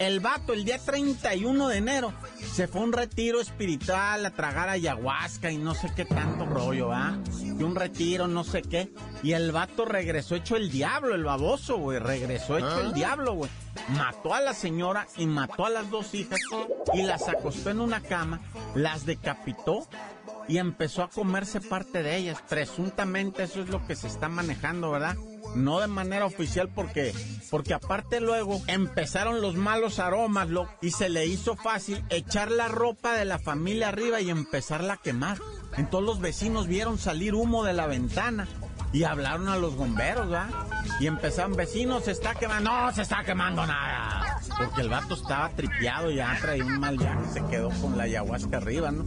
El 0.00 0.18
vato, 0.18 0.52
el 0.52 0.64
día 0.64 0.80
31 0.84 1.68
de 1.68 1.76
enero, 1.76 2.12
se 2.52 2.66
fue 2.66 2.80
a 2.80 2.84
un 2.84 2.92
retiro 2.92 3.40
espiritual 3.40 4.26
a 4.26 4.30
tragar 4.32 4.68
ayahuasca 4.68 5.52
y 5.52 5.58
no 5.58 5.76
sé 5.76 5.92
qué 5.94 6.04
tanto 6.04 6.46
rollo, 6.46 6.88
¿va? 6.88 7.16
Y 7.40 7.62
un 7.62 7.76
retiro, 7.76 8.26
no 8.26 8.42
sé 8.42 8.62
qué. 8.62 8.92
Y 9.22 9.30
el 9.32 9.52
vato 9.52 9.84
regresó 9.84 10.34
hecho 10.34 10.56
el 10.56 10.72
diablo, 10.72 11.14
el 11.14 11.22
baboso, 11.22 11.76
güey. 11.78 12.00
Regresó 12.00 12.58
hecho 12.58 12.80
el 12.80 12.94
diablo, 12.94 13.34
güey. 13.34 13.50
Mató 13.90 14.34
a 14.34 14.40
la 14.40 14.52
señora 14.52 15.06
y 15.16 15.26
mató 15.26 15.66
a 15.66 15.70
las 15.70 15.88
dos 15.88 16.16
hijas 16.16 16.40
y 16.92 17.02
las 17.04 17.28
acostó 17.28 17.70
en 17.70 17.80
una 17.80 18.00
cama, 18.00 18.40
las 18.74 19.06
decapitó 19.06 19.86
y 20.48 20.58
empezó 20.58 21.04
a 21.04 21.10
comerse 21.10 21.60
parte 21.60 22.02
de 22.02 22.16
ellas. 22.16 22.42
Presuntamente 22.48 23.44
eso 23.44 23.62
es 23.62 23.68
lo 23.68 23.86
que 23.86 23.94
se 23.94 24.08
está 24.08 24.28
manejando, 24.28 24.90
¿verdad? 24.90 25.16
No 25.54 25.80
de 25.80 25.86
manera 25.86 26.26
oficial 26.26 26.68
porque, 26.68 27.14
porque 27.50 27.74
aparte 27.74 28.20
luego 28.20 28.62
empezaron 28.66 29.40
los 29.40 29.56
malos 29.56 29.98
aromas, 29.98 30.48
y 30.80 30.90
se 30.90 31.08
le 31.08 31.26
hizo 31.26 31.56
fácil 31.56 32.04
echar 32.08 32.50
la 32.50 32.68
ropa 32.68 33.14
de 33.14 33.24
la 33.24 33.38
familia 33.38 33.88
arriba 33.88 34.20
y 34.20 34.30
empezarla 34.30 34.94
a 34.94 34.96
quemar. 34.96 35.38
Entonces 35.76 36.06
los 36.06 36.20
vecinos 36.20 36.66
vieron 36.66 36.98
salir 36.98 37.34
humo 37.34 37.64
de 37.64 37.72
la 37.72 37.86
ventana 37.86 38.48
y 38.92 39.04
hablaron 39.04 39.48
a 39.48 39.56
los 39.56 39.76
bomberos, 39.76 40.28
¿verdad? 40.28 40.48
Y 40.98 41.06
empezaron, 41.06 41.54
vecinos, 41.54 42.04
se 42.04 42.12
está 42.12 42.34
quemando. 42.34 42.70
No, 42.70 42.92
se 42.92 43.02
está 43.02 43.22
quemando 43.24 43.66
nada. 43.66 44.19
Porque 44.60 44.82
el 44.82 44.90
vato 44.90 45.14
estaba 45.14 45.48
tripeado, 45.50 46.10
ya 46.10 46.36
traía 46.40 46.64
un 46.64 46.78
mal 46.78 46.98
viaje, 46.98 47.20
se 47.32 47.44
quedó 47.46 47.70
con 47.80 47.96
la 47.96 48.04
ayahuasca 48.04 48.58
arriba, 48.58 48.90
¿no? 48.90 49.06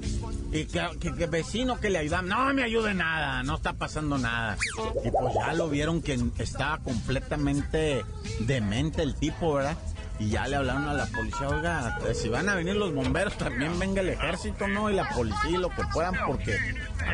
Y 0.52 0.66
que, 0.66 0.82
que, 1.00 1.14
que 1.14 1.28
vecino 1.28 1.80
que 1.80 1.92
le 1.92 2.00
ayudan, 2.00 2.28
no 2.28 2.52
me 2.54 2.64
ayude 2.64 2.94
nada, 2.96 3.44
no 3.44 3.56
está 3.56 3.74
pasando 3.74 4.18
nada. 4.18 4.58
Y 5.06 5.12
pues 5.12 5.34
ya 5.36 5.54
lo 5.54 5.70
vieron 5.70 6.02
que 6.02 6.20
estaba 6.40 6.80
completamente 6.80 8.04
demente 8.40 9.04
el 9.04 9.14
tipo, 9.16 9.54
¿verdad? 9.54 9.78
Y 10.20 10.30
ya 10.30 10.48
le 10.48 10.56
hablaron 10.56 10.88
a 10.88 10.94
la 10.94 11.06
policía, 11.08 11.50
oiga, 11.50 11.98
si 12.14 12.30
van 12.30 12.48
a 12.48 12.56
venir 12.56 12.76
los 12.76 12.94
bomberos, 12.94 13.36
también 13.36 13.78
venga 13.80 14.02
el 14.02 14.10
ejército, 14.10 14.68
¿no? 14.68 14.90
Y 14.90 14.94
la 14.94 15.10
policía 15.10 15.50
y 15.50 15.58
lo 15.58 15.70
que 15.70 15.84
puedan, 15.92 16.14
porque 16.28 16.56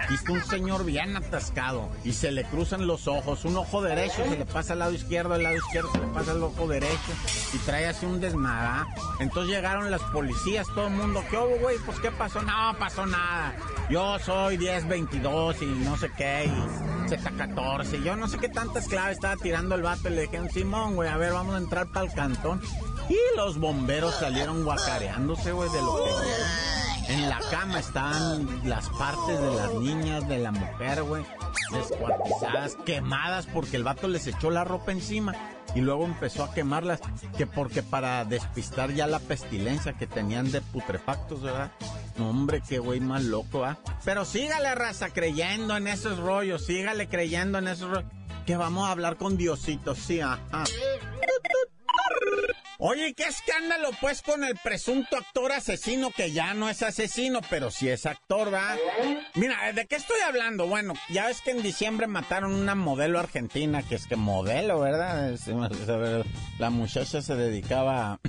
aquí 0.03 0.15
está 0.15 0.33
un 0.33 0.43
señor 0.43 0.83
bien 0.83 1.15
atascado 1.15 1.89
y 2.03 2.11
se 2.11 2.31
le 2.31 2.43
cruzan 2.43 2.87
los 2.87 3.07
ojos, 3.07 3.45
un 3.45 3.55
ojo 3.57 3.81
derecho 3.81 4.25
se 4.25 4.37
le 4.37 4.45
pasa 4.45 4.73
al 4.73 4.79
lado 4.79 4.91
izquierdo, 4.91 5.33
al 5.33 5.43
lado 5.43 5.55
izquierdo 5.55 5.91
se 5.93 5.99
le 5.99 6.07
pasa 6.07 6.31
al 6.31 6.43
ojo 6.43 6.67
derecho 6.67 7.11
y 7.53 7.57
trae 7.59 7.87
así 7.87 8.05
un 8.05 8.19
desmadá. 8.19 8.87
Entonces 9.19 9.55
llegaron 9.55 9.89
las 9.89 10.01
policías, 10.01 10.67
todo 10.75 10.87
el 10.87 10.93
mundo, 10.93 11.23
¿qué 11.29 11.37
hubo, 11.37 11.57
güey? 11.57 11.77
Pues 11.85 11.99
¿qué 11.99 12.11
pasó? 12.11 12.41
No, 12.41 12.75
pasó 12.77 13.05
nada. 13.05 13.55
Yo 13.89 14.19
soy 14.19 14.57
1022 14.57 15.61
y 15.61 15.65
no 15.65 15.97
sé 15.97 16.11
qué, 16.17 16.45
y 16.45 17.09
Z14, 17.09 18.03
yo 18.03 18.15
no 18.15 18.27
sé 18.27 18.37
qué 18.37 18.49
tantas 18.49 18.87
claves 18.87 19.15
estaba 19.15 19.35
tirando 19.37 19.73
el 19.75 19.81
vato 19.81 20.09
y 20.09 20.11
le 20.11 20.21
dije, 20.23 20.49
Simón, 20.49 20.95
güey, 20.95 21.09
a 21.09 21.17
ver, 21.17 21.33
vamos 21.33 21.55
a 21.55 21.57
entrar 21.57 21.87
para 21.87 22.05
el 22.05 22.13
cantón. 22.13 22.61
Y 23.09 23.17
los 23.35 23.57
bomberos 23.57 24.15
salieron 24.15 24.63
guacareándose, 24.63 25.51
güey, 25.51 25.69
de 25.71 25.81
lo 25.81 26.03
que. 26.03 27.13
En 27.13 27.27
la 27.27 27.39
cama 27.49 27.79
estaban 27.79 28.69
las 28.69 28.87
partes 28.89 29.41
de 29.41 29.55
las 29.55 29.73
niñas, 29.73 30.27
de 30.29 30.37
la 30.37 30.51
mujer, 30.51 31.01
güey, 31.01 31.25
descuartizadas, 31.71 32.77
quemadas 32.85 33.47
porque 33.47 33.77
el 33.77 33.83
vato 33.83 34.07
les 34.07 34.27
echó 34.27 34.51
la 34.51 34.63
ropa 34.63 34.91
encima 34.91 35.33
y 35.73 35.81
luego 35.81 36.05
empezó 36.05 36.43
a 36.43 36.53
quemarlas, 36.53 37.01
que 37.35 37.47
porque 37.47 37.81
para 37.81 38.25
despistar 38.25 38.91
ya 38.91 39.07
la 39.07 39.19
pestilencia 39.19 39.93
que 39.93 40.05
tenían 40.05 40.51
de 40.51 40.61
putrefactos, 40.61 41.41
¿verdad? 41.41 41.71
No, 42.17 42.29
hombre, 42.29 42.61
qué 42.67 42.79
güey 42.79 42.99
más 42.99 43.23
loco, 43.23 43.65
¿ah? 43.65 43.77
Pero 44.05 44.23
sígale, 44.25 44.75
raza, 44.75 45.09
creyendo 45.09 45.77
en 45.77 45.87
esos 45.87 46.19
rollos, 46.19 46.65
sígale 46.65 47.07
creyendo 47.07 47.57
en 47.57 47.69
esos 47.69 47.89
rollos. 47.89 48.11
Que 48.45 48.55
vamos 48.57 48.87
a 48.87 48.91
hablar 48.91 49.17
con 49.17 49.37
Diosito, 49.37 49.95
sí, 49.95 50.21
ajá. 50.21 50.63
Oye, 52.81 53.13
¿qué 53.13 53.23
escándalo 53.23 53.89
pues 53.99 54.21
con 54.21 54.45
el 54.45 54.55
presunto 54.55 55.17
actor 55.17 55.51
asesino 55.51 56.11
que 56.11 56.31
ya 56.31 56.53
no 56.53 56.69
es 56.69 56.81
asesino, 56.81 57.41
pero 57.49 57.71
sí 57.71 57.89
es 57.89 58.05
actor, 58.05 58.53
va? 58.53 58.77
Mira, 59.35 59.73
¿de 59.73 59.85
qué 59.85 59.97
estoy 59.97 60.21
hablando? 60.25 60.65
Bueno, 60.65 60.93
ya 61.09 61.27
ves 61.27 61.41
que 61.41 61.51
en 61.51 61.61
diciembre 61.61 62.07
mataron 62.07 62.53
una 62.53 62.75
modelo 62.75 63.19
argentina, 63.19 63.83
que 63.83 63.95
es 63.95 64.07
que 64.07 64.15
modelo, 64.15 64.79
¿verdad? 64.79 65.37
La 66.57 66.69
muchacha 66.69 67.21
se 67.21 67.35
dedicaba. 67.35 68.21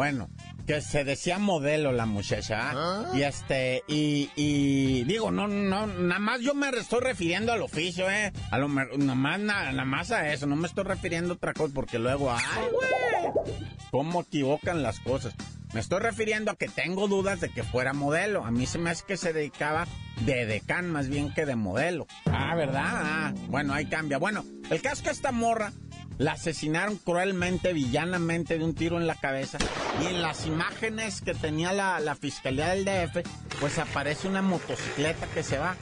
Bueno, 0.00 0.30
que 0.66 0.80
se 0.80 1.04
decía 1.04 1.38
modelo 1.38 1.92
la 1.92 2.06
muchacha. 2.06 2.70
¿ah? 2.72 3.10
Y 3.12 3.20
este, 3.20 3.82
y, 3.86 4.30
y 4.34 5.04
digo, 5.04 5.30
no, 5.30 5.46
no, 5.46 5.86
nada 5.86 6.18
más 6.18 6.40
yo 6.40 6.54
me 6.54 6.70
estoy 6.70 7.00
refiriendo 7.00 7.52
al 7.52 7.60
oficio, 7.60 8.10
eh. 8.10 8.32
A 8.50 8.56
lo 8.56 8.66
nada 8.70 9.14
más, 9.14 9.38
na- 9.40 9.70
nada 9.72 9.84
más 9.84 10.10
a 10.10 10.32
eso, 10.32 10.46
no 10.46 10.56
me 10.56 10.68
estoy 10.68 10.84
refiriendo 10.84 11.34
a 11.34 11.36
otra 11.36 11.52
cosa, 11.52 11.74
porque 11.74 11.98
luego, 11.98 12.32
ay, 12.32 12.64
güey, 12.72 13.54
cómo 13.90 14.22
equivocan 14.22 14.82
las 14.82 15.00
cosas. 15.00 15.34
Me 15.74 15.80
estoy 15.80 16.00
refiriendo 16.00 16.50
a 16.50 16.56
que 16.56 16.68
tengo 16.68 17.06
dudas 17.06 17.38
de 17.42 17.50
que 17.50 17.62
fuera 17.62 17.92
modelo. 17.92 18.46
A 18.46 18.50
mí 18.50 18.64
se 18.64 18.78
me 18.78 18.88
hace 18.88 19.04
que 19.06 19.18
se 19.18 19.34
dedicaba 19.34 19.86
de 20.24 20.46
decán 20.46 20.90
más 20.90 21.08
bien 21.08 21.30
que 21.34 21.44
de 21.44 21.56
modelo. 21.56 22.06
Ah, 22.24 22.54
¿verdad? 22.56 22.84
Ah, 22.86 23.34
bueno, 23.48 23.74
ahí 23.74 23.84
cambia. 23.84 24.16
Bueno, 24.16 24.46
el 24.70 24.80
caso 24.80 25.02
que 25.04 25.10
esta 25.10 25.30
morra 25.30 25.72
la 26.20 26.32
asesinaron 26.32 26.98
cruelmente, 26.98 27.72
villanamente 27.72 28.58
de 28.58 28.64
un 28.64 28.74
tiro 28.74 28.98
en 28.98 29.06
la 29.06 29.14
cabeza. 29.14 29.56
Y 30.02 30.06
en 30.06 30.20
las 30.20 30.44
imágenes 30.44 31.22
que 31.22 31.32
tenía 31.32 31.72
la, 31.72 31.98
la 31.98 32.14
fiscalía 32.14 32.68
del 32.68 32.84
DF, 32.84 33.26
pues 33.58 33.78
aparece 33.78 34.28
una 34.28 34.42
motocicleta 34.42 35.26
que 35.28 35.42
se 35.42 35.56
va. 35.56 35.76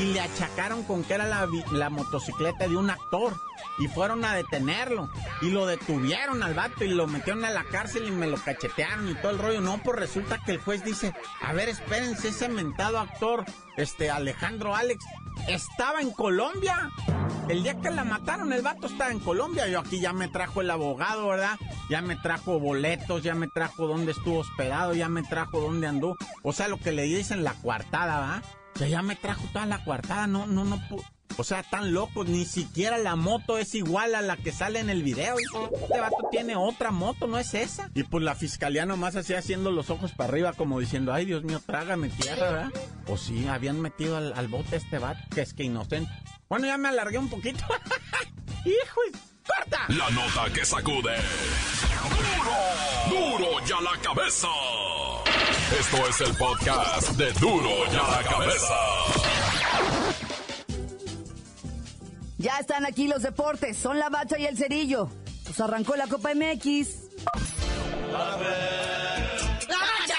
Y 0.00 0.12
le 0.12 0.20
achacaron 0.20 0.84
con 0.84 1.02
que 1.02 1.14
era 1.14 1.26
la, 1.26 1.48
la 1.72 1.90
motocicleta 1.90 2.68
de 2.68 2.76
un 2.76 2.90
actor. 2.90 3.34
Y 3.80 3.88
fueron 3.88 4.24
a 4.24 4.36
detenerlo. 4.36 5.10
Y 5.40 5.50
lo 5.50 5.66
detuvieron 5.66 6.44
al 6.44 6.54
vato 6.54 6.84
y 6.84 6.90
lo 6.90 7.08
metieron 7.08 7.44
a 7.44 7.50
la 7.50 7.64
cárcel 7.64 8.06
y 8.06 8.12
me 8.12 8.28
lo 8.28 8.36
cachetearon 8.36 9.10
y 9.10 9.16
todo 9.16 9.32
el 9.32 9.38
rollo. 9.38 9.60
No, 9.62 9.82
pues 9.82 9.98
resulta 9.98 10.38
que 10.46 10.52
el 10.52 10.58
juez 10.58 10.84
dice, 10.84 11.12
a 11.40 11.52
ver, 11.54 11.68
espérense, 11.68 12.28
ese 12.28 12.48
mentado 12.48 13.00
actor, 13.00 13.44
este 13.76 14.12
Alejandro 14.12 14.76
Alex, 14.76 15.04
estaba 15.48 16.00
en 16.00 16.12
Colombia. 16.12 16.88
El 17.48 17.62
día 17.62 17.78
que 17.80 17.90
la 17.90 18.04
mataron, 18.04 18.52
el 18.52 18.62
vato 18.62 18.86
estaba 18.86 19.10
en 19.10 19.18
Colombia. 19.18 19.66
Yo 19.68 19.80
aquí 19.80 20.00
ya 20.00 20.12
me 20.12 20.28
trajo 20.28 20.60
el 20.60 20.70
abogado, 20.70 21.28
¿verdad? 21.28 21.58
Ya 21.90 22.00
me 22.00 22.16
trajo 22.16 22.58
boletos, 22.60 23.22
ya 23.22 23.34
me 23.34 23.48
trajo 23.48 23.86
dónde 23.86 24.12
estuvo 24.12 24.38
hospedado, 24.38 24.94
ya 24.94 25.08
me 25.08 25.22
trajo 25.22 25.60
dónde 25.60 25.86
andó. 25.86 26.16
O 26.42 26.52
sea, 26.52 26.68
lo 26.68 26.78
que 26.78 26.92
le 26.92 27.02
dicen 27.02 27.44
la 27.44 27.54
coartada, 27.54 28.18
¿va? 28.18 28.42
O 28.74 28.78
sea, 28.78 28.88
ya 28.88 29.02
me 29.02 29.16
trajo 29.16 29.42
toda 29.52 29.66
la 29.66 29.84
coartada. 29.84 30.26
No, 30.26 30.46
no, 30.46 30.64
no. 30.64 30.80
O 31.38 31.44
sea, 31.44 31.62
tan 31.62 31.92
locos, 31.94 32.28
ni 32.28 32.44
siquiera 32.44 32.98
la 32.98 33.16
moto 33.16 33.58
es 33.58 33.74
igual 33.74 34.14
a 34.14 34.22
la 34.22 34.36
que 34.36 34.52
sale 34.52 34.80
en 34.80 34.90
el 34.90 35.02
video. 35.02 35.36
Este 35.38 36.00
vato 36.00 36.28
tiene 36.30 36.56
otra 36.56 36.90
moto, 36.90 37.26
no 37.26 37.38
es 37.38 37.54
esa. 37.54 37.90
Y 37.94 38.02
pues 38.04 38.22
la 38.22 38.34
fiscalía 38.34 38.84
nomás 38.86 39.16
así 39.16 39.34
haciendo 39.34 39.70
los 39.70 39.90
ojos 39.90 40.12
para 40.12 40.28
arriba, 40.30 40.52
como 40.52 40.78
diciendo, 40.80 41.12
ay 41.12 41.24
Dios 41.24 41.42
mío, 41.44 41.60
trágame 41.64 42.08
tierra, 42.10 42.50
¿verdad? 42.50 42.70
O 43.08 43.16
sí, 43.16 43.46
habían 43.48 43.80
metido 43.80 44.16
al, 44.16 44.32
al 44.34 44.48
bote 44.48 44.74
a 44.76 44.78
este 44.78 44.98
vato, 44.98 45.20
que 45.34 45.40
es 45.42 45.54
que 45.54 45.64
inocente. 45.64 46.10
Bueno, 46.48 46.66
ya 46.66 46.76
me 46.76 46.88
alargué 46.90 47.18
un 47.18 47.30
poquito. 47.30 47.64
¡Hijo! 48.64 49.00
de- 49.12 49.18
¡Corta! 49.46 49.84
La 49.88 50.08
nota 50.10 50.52
que 50.52 50.64
sacude. 50.64 51.16
¡Duro! 53.08 53.38
¡Duro 53.38 53.66
ya 53.66 53.80
la 53.80 53.98
cabeza! 54.00 54.48
Esto 55.78 56.06
es 56.08 56.20
el 56.20 56.36
podcast 56.36 57.08
de 57.12 57.32
Duro 57.32 57.70
ya 57.92 58.02
la 58.02 58.22
cabeza. 58.22 58.74
Ya 62.42 62.58
están 62.58 62.84
aquí 62.84 63.06
los 63.06 63.22
deportes, 63.22 63.78
son 63.78 64.00
la 64.00 64.08
bacha 64.08 64.36
y 64.36 64.46
el 64.46 64.58
cerillo. 64.58 65.08
Pues 65.44 65.60
arrancó 65.60 65.94
la 65.94 66.08
Copa 66.08 66.34
MX. 66.34 66.88
¡La 68.10 68.18
bacha! 69.78 70.18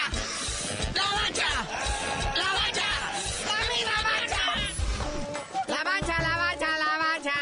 ¡La 0.95 1.03
bacha! 1.03 1.49
¡La 2.33 2.53
bacha! 2.53 2.87
¡La 3.83 3.97
bacha! 4.07 4.45
La 5.67 5.83
bacha, 5.83 6.21
la 6.21 6.37
bacha, 6.37 6.77
la 6.77 6.97
bacha. 6.97 7.33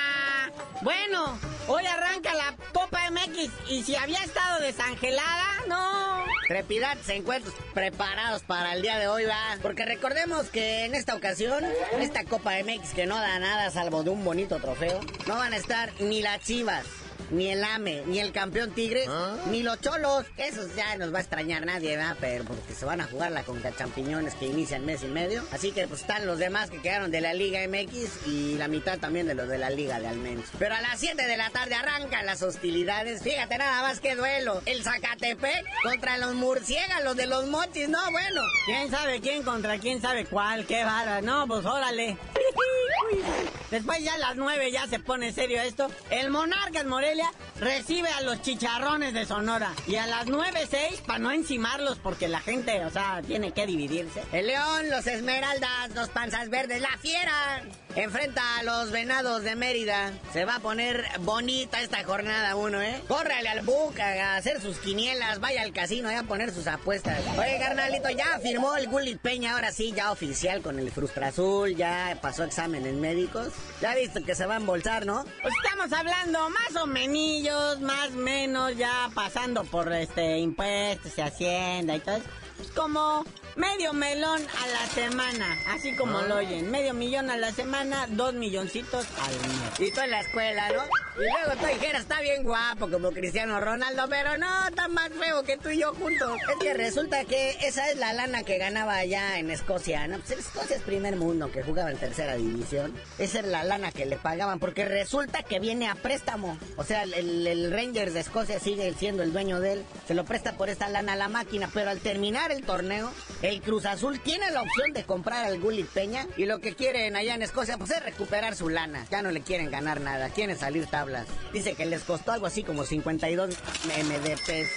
Bueno, 0.81 1.37
hoy 1.67 1.85
arranca 1.85 2.33
la 2.33 2.55
Copa 2.73 3.11
MX 3.11 3.51
y 3.69 3.83
si 3.83 3.95
había 3.95 4.23
estado 4.23 4.61
desangelada, 4.61 5.45
no. 5.67 6.30
Trepidantes 6.51 7.07
encuentros 7.07 7.55
preparados 7.73 8.41
para 8.43 8.73
el 8.73 8.81
día 8.81 8.99
de 8.99 9.07
hoy, 9.07 9.23
va. 9.23 9.57
Porque 9.61 9.85
recordemos 9.85 10.49
que 10.49 10.83
en 10.83 10.95
esta 10.95 11.15
ocasión, 11.15 11.63
esta 11.97 12.25
Copa 12.25 12.51
MX 12.61 12.93
que 12.93 13.05
no 13.05 13.15
da 13.15 13.39
nada 13.39 13.71
salvo 13.71 14.03
de 14.03 14.09
un 14.09 14.25
bonito 14.25 14.59
trofeo, 14.59 14.99
no 15.27 15.37
van 15.37 15.53
a 15.53 15.55
estar 15.55 15.93
ni 16.01 16.21
las 16.21 16.41
chivas. 16.41 16.85
Ni 17.29 17.49
el 17.49 17.63
AME, 17.63 18.03
ni 18.07 18.19
el 18.19 18.31
campeón 18.31 18.71
Tigres, 18.71 19.07
ni 19.47 19.63
los 19.63 19.79
cholos. 19.81 20.25
Esos 20.37 20.75
ya 20.75 20.97
nos 20.97 21.13
va 21.13 21.19
a 21.19 21.21
extrañar 21.21 21.65
nadie, 21.65 21.95
¿verdad? 21.95 22.17
Pero 22.19 22.43
porque 22.45 22.73
se 22.73 22.85
van 22.85 23.01
a 23.01 23.05
jugar 23.05 23.31
la 23.31 23.43
contra 23.43 23.75
champiñones 23.75 24.35
que 24.35 24.47
inician 24.47 24.85
mes 24.85 25.03
y 25.03 25.07
medio. 25.07 25.43
Así 25.51 25.71
que 25.71 25.87
pues 25.87 26.01
están 26.01 26.25
los 26.25 26.39
demás 26.39 26.69
que 26.69 26.81
quedaron 26.81 27.11
de 27.11 27.21
la 27.21 27.33
Liga 27.33 27.59
MX 27.67 28.27
y 28.27 28.57
la 28.57 28.67
mitad 28.67 28.97
también 28.99 29.27
de 29.27 29.35
los 29.35 29.47
de 29.47 29.57
la 29.57 29.69
Liga 29.69 29.99
de 29.99 30.07
Almenso. 30.07 30.51
Pero 30.59 30.75
a 30.75 30.81
las 30.81 30.99
7 30.99 31.25
de 31.25 31.37
la 31.37 31.49
tarde 31.49 31.75
arrancan 31.75 32.25
las 32.25 32.41
hostilidades. 32.41 33.21
Fíjate 33.21 33.57
nada 33.57 33.81
más 33.83 33.99
que 33.99 34.15
duelo. 34.15 34.61
El 34.65 34.83
Zacatepec 34.83 35.65
contra 35.83 36.17
los 36.17 36.33
murciélagos 36.35 37.15
de 37.15 37.27
los 37.27 37.47
mochis. 37.47 37.89
No, 37.89 37.99
bueno. 38.11 38.41
¿Quién 38.65 38.89
sabe 38.89 39.21
quién 39.21 39.43
contra 39.43 39.77
quién 39.79 40.01
sabe 40.01 40.25
cuál? 40.25 40.65
Qué 40.65 40.83
vara. 40.83 41.21
No, 41.21 41.47
pues 41.47 41.65
órale. 41.65 42.17
Después 43.71 44.03
ya 44.03 44.15
a 44.15 44.17
las 44.17 44.35
9 44.35 44.71
ya 44.71 44.85
se 44.87 44.99
pone 44.99 45.31
serio 45.31 45.61
esto. 45.61 45.89
El 46.09 46.29
Monarcas 46.29 46.85
Morelia 46.85 47.31
recibe 47.59 48.09
a 48.09 48.21
los 48.21 48.41
chicharrones 48.41 49.13
de 49.13 49.25
Sonora. 49.25 49.73
Y 49.87 49.95
a 49.95 50.05
las 50.07 50.27
9.06, 50.27 51.01
para 51.01 51.19
no 51.19 51.31
encimarlos, 51.31 51.97
porque 51.97 52.27
la 52.27 52.41
gente, 52.41 52.83
o 52.85 52.89
sea, 52.89 53.21
tiene 53.25 53.53
que 53.53 53.65
dividirse. 53.65 54.23
El 54.33 54.47
León, 54.47 54.89
los 54.89 55.07
Esmeraldas, 55.07 55.95
los 55.95 56.09
Panzas 56.09 56.49
Verdes, 56.49 56.81
la 56.81 56.97
Fiera. 56.97 57.63
Enfrenta 57.95 58.41
a 58.57 58.63
los 58.63 58.91
Venados 58.91 59.43
de 59.43 59.55
Mérida. 59.55 60.13
Se 60.31 60.45
va 60.45 60.55
a 60.55 60.59
poner 60.59 61.05
bonita 61.19 61.81
esta 61.81 62.03
jornada 62.03 62.55
uno, 62.55 62.81
¿eh? 62.81 63.01
Córrale 63.07 63.49
al 63.49 63.61
Buca 63.61 64.33
a 64.33 64.37
hacer 64.37 64.61
sus 64.61 64.77
quinielas, 64.77 65.39
vaya 65.39 65.61
al 65.61 65.73
casino 65.73 66.09
a 66.09 66.23
poner 66.23 66.53
sus 66.53 66.67
apuestas. 66.67 67.19
Oye, 67.37 67.57
carnalito, 67.59 68.09
ya 68.09 68.39
firmó 68.41 68.75
el 68.77 68.87
Gullit 68.87 69.19
Peña, 69.19 69.53
ahora 69.53 69.71
sí, 69.71 69.93
ya 69.95 70.11
oficial 70.11 70.61
con 70.61 70.79
el 70.79 70.91
Frustra 70.91 71.27
Azul, 71.27 71.75
ya 71.75 72.17
pasó 72.21 72.43
exámenes 72.43 72.93
médicos. 72.93 73.49
Ya 73.81 73.93
visto 73.95 74.23
que 74.23 74.35
se 74.35 74.45
va 74.45 74.53
a 74.55 74.57
embolsar, 74.57 75.05
¿no? 75.05 75.25
Pues 75.41 75.53
estamos 75.63 75.91
hablando 75.91 76.49
más 76.49 76.81
o 76.81 76.87
menos, 76.87 77.81
más 77.81 78.11
menos, 78.11 78.77
ya 78.77 79.09
pasando 79.13 79.63
por 79.65 79.91
este 79.91 80.39
impuestos 80.39 81.17
y 81.17 81.21
hacienda 81.21 81.95
y 81.95 81.99
todo 81.99 82.15
eso. 82.15 82.25
Pues 82.57 82.71
como 82.71 83.25
medio 83.55 83.93
melón 83.93 84.41
a 84.61 84.67
la 84.67 84.85
semana, 84.93 85.57
así 85.67 85.93
como 85.93 86.19
Ah. 86.19 86.25
lo 86.27 86.35
oyen. 86.37 86.69
Medio 86.71 86.93
millón 86.93 87.29
a 87.29 87.37
la 87.37 87.51
semana, 87.51 88.07
dos 88.09 88.33
milloncitos 88.33 89.05
al 89.21 89.31
mes. 89.49 89.79
Y 89.79 89.91
tú 89.91 90.01
en 90.01 90.11
la 90.11 90.21
escuela, 90.21 90.69
¿no? 90.69 90.83
Y 91.21 91.29
luego 91.45 91.59
tú 91.59 91.65
dijeras, 91.67 92.01
está 92.03 92.21
bien 92.21 92.43
guapo 92.43 92.89
como 92.89 93.11
Cristiano 93.11 93.59
Ronaldo, 93.59 94.05
pero 94.09 94.37
no, 94.37 94.67
está 94.67 94.87
más 94.87 95.09
feo 95.19 95.43
que 95.43 95.57
tú 95.57 95.69
y 95.69 95.79
yo 95.79 95.93
juntos. 95.93 96.37
Es 96.49 96.55
que 96.61 96.73
resulta 96.73 97.25
que 97.25 97.57
esa 97.61 97.89
es 97.89 97.97
la 97.97 98.13
lana 98.13 98.43
que 98.43 98.57
ganaba 98.57 98.95
allá 98.95 99.37
en 99.37 99.49
Escocia, 99.51 100.07
¿no? 100.07 100.17
Pues 100.19 100.39
Escocia 100.39 100.77
es 100.77 100.81
primer 100.83 101.15
mundo, 101.17 101.51
que 101.51 101.63
jugaba 101.63 101.91
en 101.91 101.97
tercera 101.97 102.35
división. 102.35 102.95
Esa 103.19 103.39
es 103.39 103.45
la 103.45 103.63
lana 103.63 103.91
que 103.91 104.05
le 104.05 104.17
pagaban, 104.17 104.59
porque 104.59 104.85
resulta 104.85 105.43
que 105.43 105.59
viene 105.59 105.89
a 105.89 105.95
préstamo. 105.95 106.57
O 106.77 106.83
sea, 106.83 107.03
el, 107.03 107.45
el 107.45 107.71
Rangers 107.71 108.13
de 108.13 108.21
Escocia 108.21 108.59
sigue 108.59 108.93
siendo 108.93 109.23
el 109.23 109.33
dueño 109.33 109.59
de 109.59 109.73
él. 109.73 109.85
Se 110.07 110.13
lo 110.13 110.23
presta 110.25 110.53
por 110.53 110.69
esta 110.69 110.87
lana 110.89 111.13
a 111.13 111.17
la 111.17 111.27
máquina, 111.29 111.69
pero 111.73 111.89
al 111.89 111.99
terminar 111.99 112.51
el 112.51 112.63
torneo, 112.63 113.11
el 113.41 113.61
Cruz 113.61 113.85
Azul 113.85 114.19
tiene 114.19 114.51
la 114.51 114.61
opción 114.61 114.93
de 114.93 115.03
comprar 115.03 115.45
al 115.45 115.59
Gullit 115.59 115.87
Peña 115.87 116.27
y 116.37 116.45
lo 116.45 116.59
que 116.59 116.75
quieren 116.75 117.15
allá 117.15 117.35
en 117.35 117.41
Escocia 117.41 117.77
pues 117.77 117.91
es 117.91 118.03
recuperar 118.03 118.55
su 118.55 118.69
lana. 118.69 119.05
Ya 119.09 119.21
no 119.21 119.31
le 119.31 119.41
quieren 119.41 119.71
ganar 119.71 120.01
nada, 120.01 120.29
quieren 120.29 120.57
salir 120.57 120.85
tablas. 120.87 121.27
Dice 121.51 121.73
que 121.73 121.85
les 121.85 122.03
costó 122.03 122.31
algo 122.31 122.45
así 122.45 122.63
como 122.63 122.83
52 122.83 123.49
MDPs. 123.49 124.69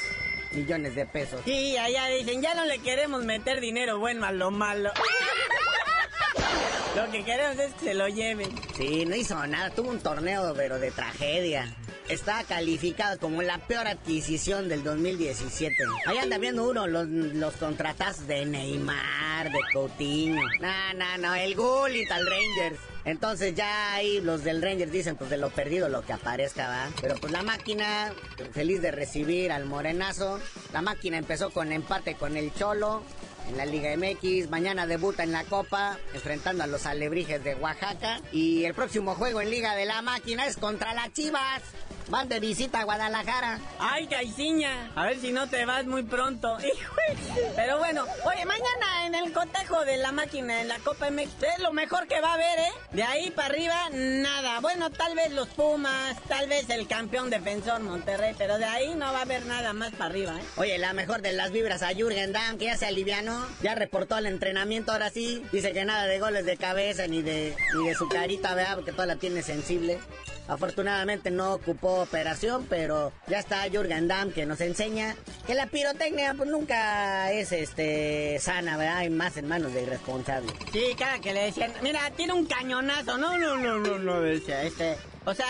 Millones 0.53 0.95
de 0.95 1.05
pesos. 1.05 1.41
Sí, 1.45 1.77
allá 1.77 2.07
dicen, 2.07 2.41
ya 2.41 2.55
no 2.55 2.65
le 2.65 2.79
queremos 2.79 3.25
meter 3.25 3.61
dinero 3.61 3.99
bueno 3.99 4.25
a 4.25 4.31
lo 4.31 4.53
malo. 4.53 4.93
Lo 6.95 7.11
que 7.11 7.25
queremos 7.25 7.59
es 7.59 7.75
que 7.75 7.87
se 7.87 7.95
lo 7.95 8.07
lleven. 8.07 8.55
Sí, 8.77 9.05
no 9.05 9.17
hizo 9.17 9.45
nada. 9.49 9.71
Tuvo 9.71 9.91
un 9.91 9.99
torneo, 9.99 10.55
pero 10.55 10.79
de 10.79 10.93
tragedia. 10.93 11.75
Está 12.09 12.45
calificado 12.45 13.19
como 13.19 13.43
la 13.43 13.59
peor 13.59 13.87
adquisición 13.87 14.69
del 14.69 14.85
2017. 14.85 15.75
Ahí 16.07 16.19
anda 16.19 16.37
viendo 16.39 16.69
uno 16.69 16.87
los, 16.87 17.09
los 17.09 17.55
contratazos 17.55 18.27
de 18.27 18.45
Neymar, 18.45 19.51
de 19.51 19.61
Coutinho. 19.73 20.43
No, 20.61 20.95
no, 20.95 21.19
no, 21.19 21.35
el 21.35 21.55
Gullit 21.55 22.11
al 22.11 22.27
Rangers. 22.27 22.81
Entonces 23.05 23.55
ya 23.55 23.95
ahí 23.95 24.21
los 24.21 24.45
del 24.45 24.63
Rangers 24.63 24.93
dicen, 24.93 25.17
pues 25.17 25.31
de 25.31 25.37
lo 25.37 25.51
perdido 25.51 25.89
lo 25.89 26.03
que 26.03 26.13
aparezca, 26.13 26.69
va. 26.69 26.91
Pero 27.01 27.17
pues 27.17 27.33
la 27.33 27.43
máquina, 27.43 28.13
feliz 28.53 28.81
de 28.81 28.91
recibir 28.91 29.53
al 29.53 29.67
morenazo. 29.67 30.41
La 30.73 30.83
máquina 30.83 31.19
empezó 31.19 31.51
con 31.51 31.73
empate 31.73 32.15
con 32.15 32.37
el 32.37 32.53
Cholo 32.55 33.03
en 33.49 33.57
la 33.57 33.67
Liga 33.67 33.95
MX. 33.97 34.49
Mañana 34.51 34.87
debuta 34.87 35.23
en 35.23 35.33
la 35.33 35.45
Copa, 35.45 35.99
enfrentando 36.15 36.65
a 36.65 36.67
los 36.67 36.87
Alebrijes 36.87 37.45
de 37.45 37.55
Oaxaca. 37.55 38.21
Y 38.33 38.65
el 38.65 38.75
próximo 38.75 39.15
juego 39.15 39.41
en 39.41 39.51
Liga 39.51 39.75
de 39.75 39.85
la 39.85 40.01
Máquina 40.01 40.47
es 40.47 40.57
contra 40.57 40.95
las 40.95 41.13
Chivas. 41.13 41.63
Van 42.09 42.29
de 42.29 42.39
visita 42.39 42.81
a 42.81 42.85
Guadalajara. 42.85 43.59
Ay, 43.79 44.07
Caiciña. 44.07 44.91
A 44.95 45.07
ver 45.07 45.19
si 45.21 45.33
no 45.33 45.49
te 45.49 45.65
vas 45.65 45.87
muy 45.87 46.03
pronto. 46.03 46.57
Pero 47.57 47.79
bueno, 47.79 48.05
oye, 48.25 48.45
mañana 48.45 49.07
en 49.07 49.15
el 49.15 49.33
cotejo 49.33 49.85
de 49.85 49.97
la 49.97 50.13
máquina 50.13 50.61
en 50.61 50.69
la 50.69 50.79
Copa 50.81 51.11
MX 51.11 51.43
es 51.43 51.59
lo 51.61 51.73
mejor 51.73 52.07
que 52.07 52.21
va 52.21 52.31
a 52.31 52.35
haber, 52.35 52.59
¿eh? 52.59 52.73
De 52.93 53.03
ahí 53.03 53.31
para 53.31 53.49
arriba, 53.49 53.89
nada. 53.93 54.61
Bueno, 54.61 54.91
tal 54.91 55.15
vez 55.15 55.33
los 55.33 55.49
Pumas, 55.49 56.17
tal 56.29 56.49
vez 56.49 56.69
el 56.71 56.87
campeón 56.87 57.31
defensor 57.31 57.81
Monterrey, 57.81 58.35
pero 58.37 58.59
de 58.59 58.65
ahí 58.65 58.95
no 58.95 59.13
va 59.13 59.21
a 59.21 59.23
haber 59.23 59.47
nada 59.47 59.73
más 59.73 59.93
para 59.93 60.07
arriba, 60.07 60.33
¿eh? 60.39 60.45
Oye, 60.57 60.79
la 60.79 60.93
mejor 60.93 61.23
de 61.23 61.33
las 61.33 61.53
vibras 61.53 61.83
a 61.83 61.95
Jürgen 61.95 62.33
Damm, 62.33 62.59
que 62.59 62.67
ya 62.67 62.77
se 62.77 62.87
alivianó, 62.87 63.47
ya 63.63 63.75
reportó 63.75 64.15
al 64.15 64.27
entrenamiento, 64.27 64.93
ahora 64.93 65.11
sí. 65.11 65.45
Dice 65.53 65.73
que 65.73 65.85
nada 65.85 66.05
de 66.07 66.19
goles 66.19 66.45
de 66.45 66.57
cabeza 66.57 67.07
ni 67.07 67.23
de, 67.23 67.57
ni 67.77 67.89
de 67.89 67.95
su 67.95 68.09
carita, 68.09 68.55
¿verdad? 68.55 68.77
Porque 68.77 68.93
toda 68.93 69.07
la 69.07 69.17
tiene 69.17 69.43
sensible. 69.43 69.99
Afortunadamente 70.47 71.31
no 71.31 71.55
ocupó 71.55 72.03
operación, 72.03 72.67
pero 72.69 73.13
ya 73.27 73.39
está 73.39 73.63
Jürgen 73.71 74.09
Damm 74.09 74.31
que 74.31 74.45
nos 74.45 74.61
enseña 74.61 75.17
que 75.47 75.55
la 75.55 75.67
pirotecnia 75.67 76.35
pues 76.35 76.51
nunca 76.51 77.33
es 77.33 77.53
este 77.53 78.39
sana, 78.41 78.77
¿verdad? 78.77 79.03
Y 79.03 79.11
más 79.11 79.37
en 79.37 79.49
manos 79.49 79.73
de 79.73 79.83
irresponsables. 79.83 80.53
Sí, 80.73 80.95
cada 80.99 81.19
que 81.19 81.33
le 81.33 81.45
decían, 81.45 81.73
mira, 81.83 82.11
tiene 82.11 82.35
un 82.35 82.47
cañonazo. 82.47 83.17
No, 83.17 83.39
no, 83.39 83.57
no, 83.57 83.79
no, 83.79 83.99
no, 83.99 84.21
decía 84.21 84.63
este. 84.63 84.97
O 85.27 85.33
sea, 85.33 85.47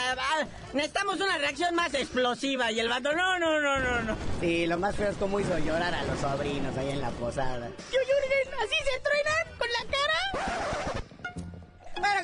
necesitamos 0.73 1.17
una 1.21 1.39
reacción 1.39 1.75
más 1.75 1.93
explosiva. 1.95 2.71
Y 2.71 2.79
el 2.79 2.89
vato, 2.89 3.13
no, 3.13 3.39
no, 3.41 3.61
no, 3.61 3.81
no, 3.81 4.03
no. 4.03 4.17
Sí, 4.41 4.67
lo 4.67 4.79
más 4.79 4.95
feo 4.95 5.11
es 5.11 5.17
cómo 5.17 5.41
hizo 5.41 5.59
llorar 5.59 5.93
a 5.93 6.05
los 6.05 6.21
sobrinos 6.21 6.77
ahí 6.77 6.91
en 6.91 7.01
la 7.01 7.11
posada. 7.11 7.69
Yo, 7.69 7.99
Jürgen, 7.99 8.55
así 8.61 8.77
se 8.85 9.01
truenan 9.01 9.44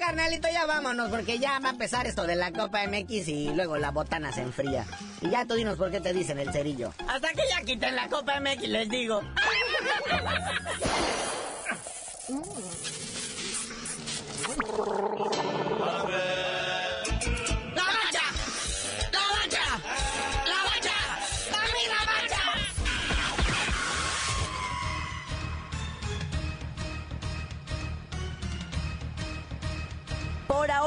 carnalito, 0.01 0.49
ya 0.49 0.67
vámonos, 0.67 1.11
porque 1.11 1.39
ya 1.39 1.61
va 1.61 1.69
a 1.69 1.73
empezar 1.73 2.07
esto 2.07 2.27
de 2.27 2.35
la 2.35 2.51
Copa 2.51 2.81
MX 2.89 3.29
y 3.29 3.55
luego 3.55 3.77
la 3.77 3.93
botana 3.93 4.33
se 4.33 4.41
enfría. 4.41 4.85
Y 5.21 5.31
ya 5.31 5.47
tú 5.47 5.55
dinos 5.55 5.77
por 5.77 5.93
qué 5.93 6.01
te 6.01 6.13
dicen 6.13 6.41
el 6.41 6.53
cerillo. 6.53 6.93
Hasta 7.07 7.29
que 7.29 7.43
ya 7.49 7.63
quiten 7.65 7.95
la 7.95 8.09
Copa 8.09 8.41
MX, 8.41 8.69
les 8.69 8.89
digo. 8.89 9.21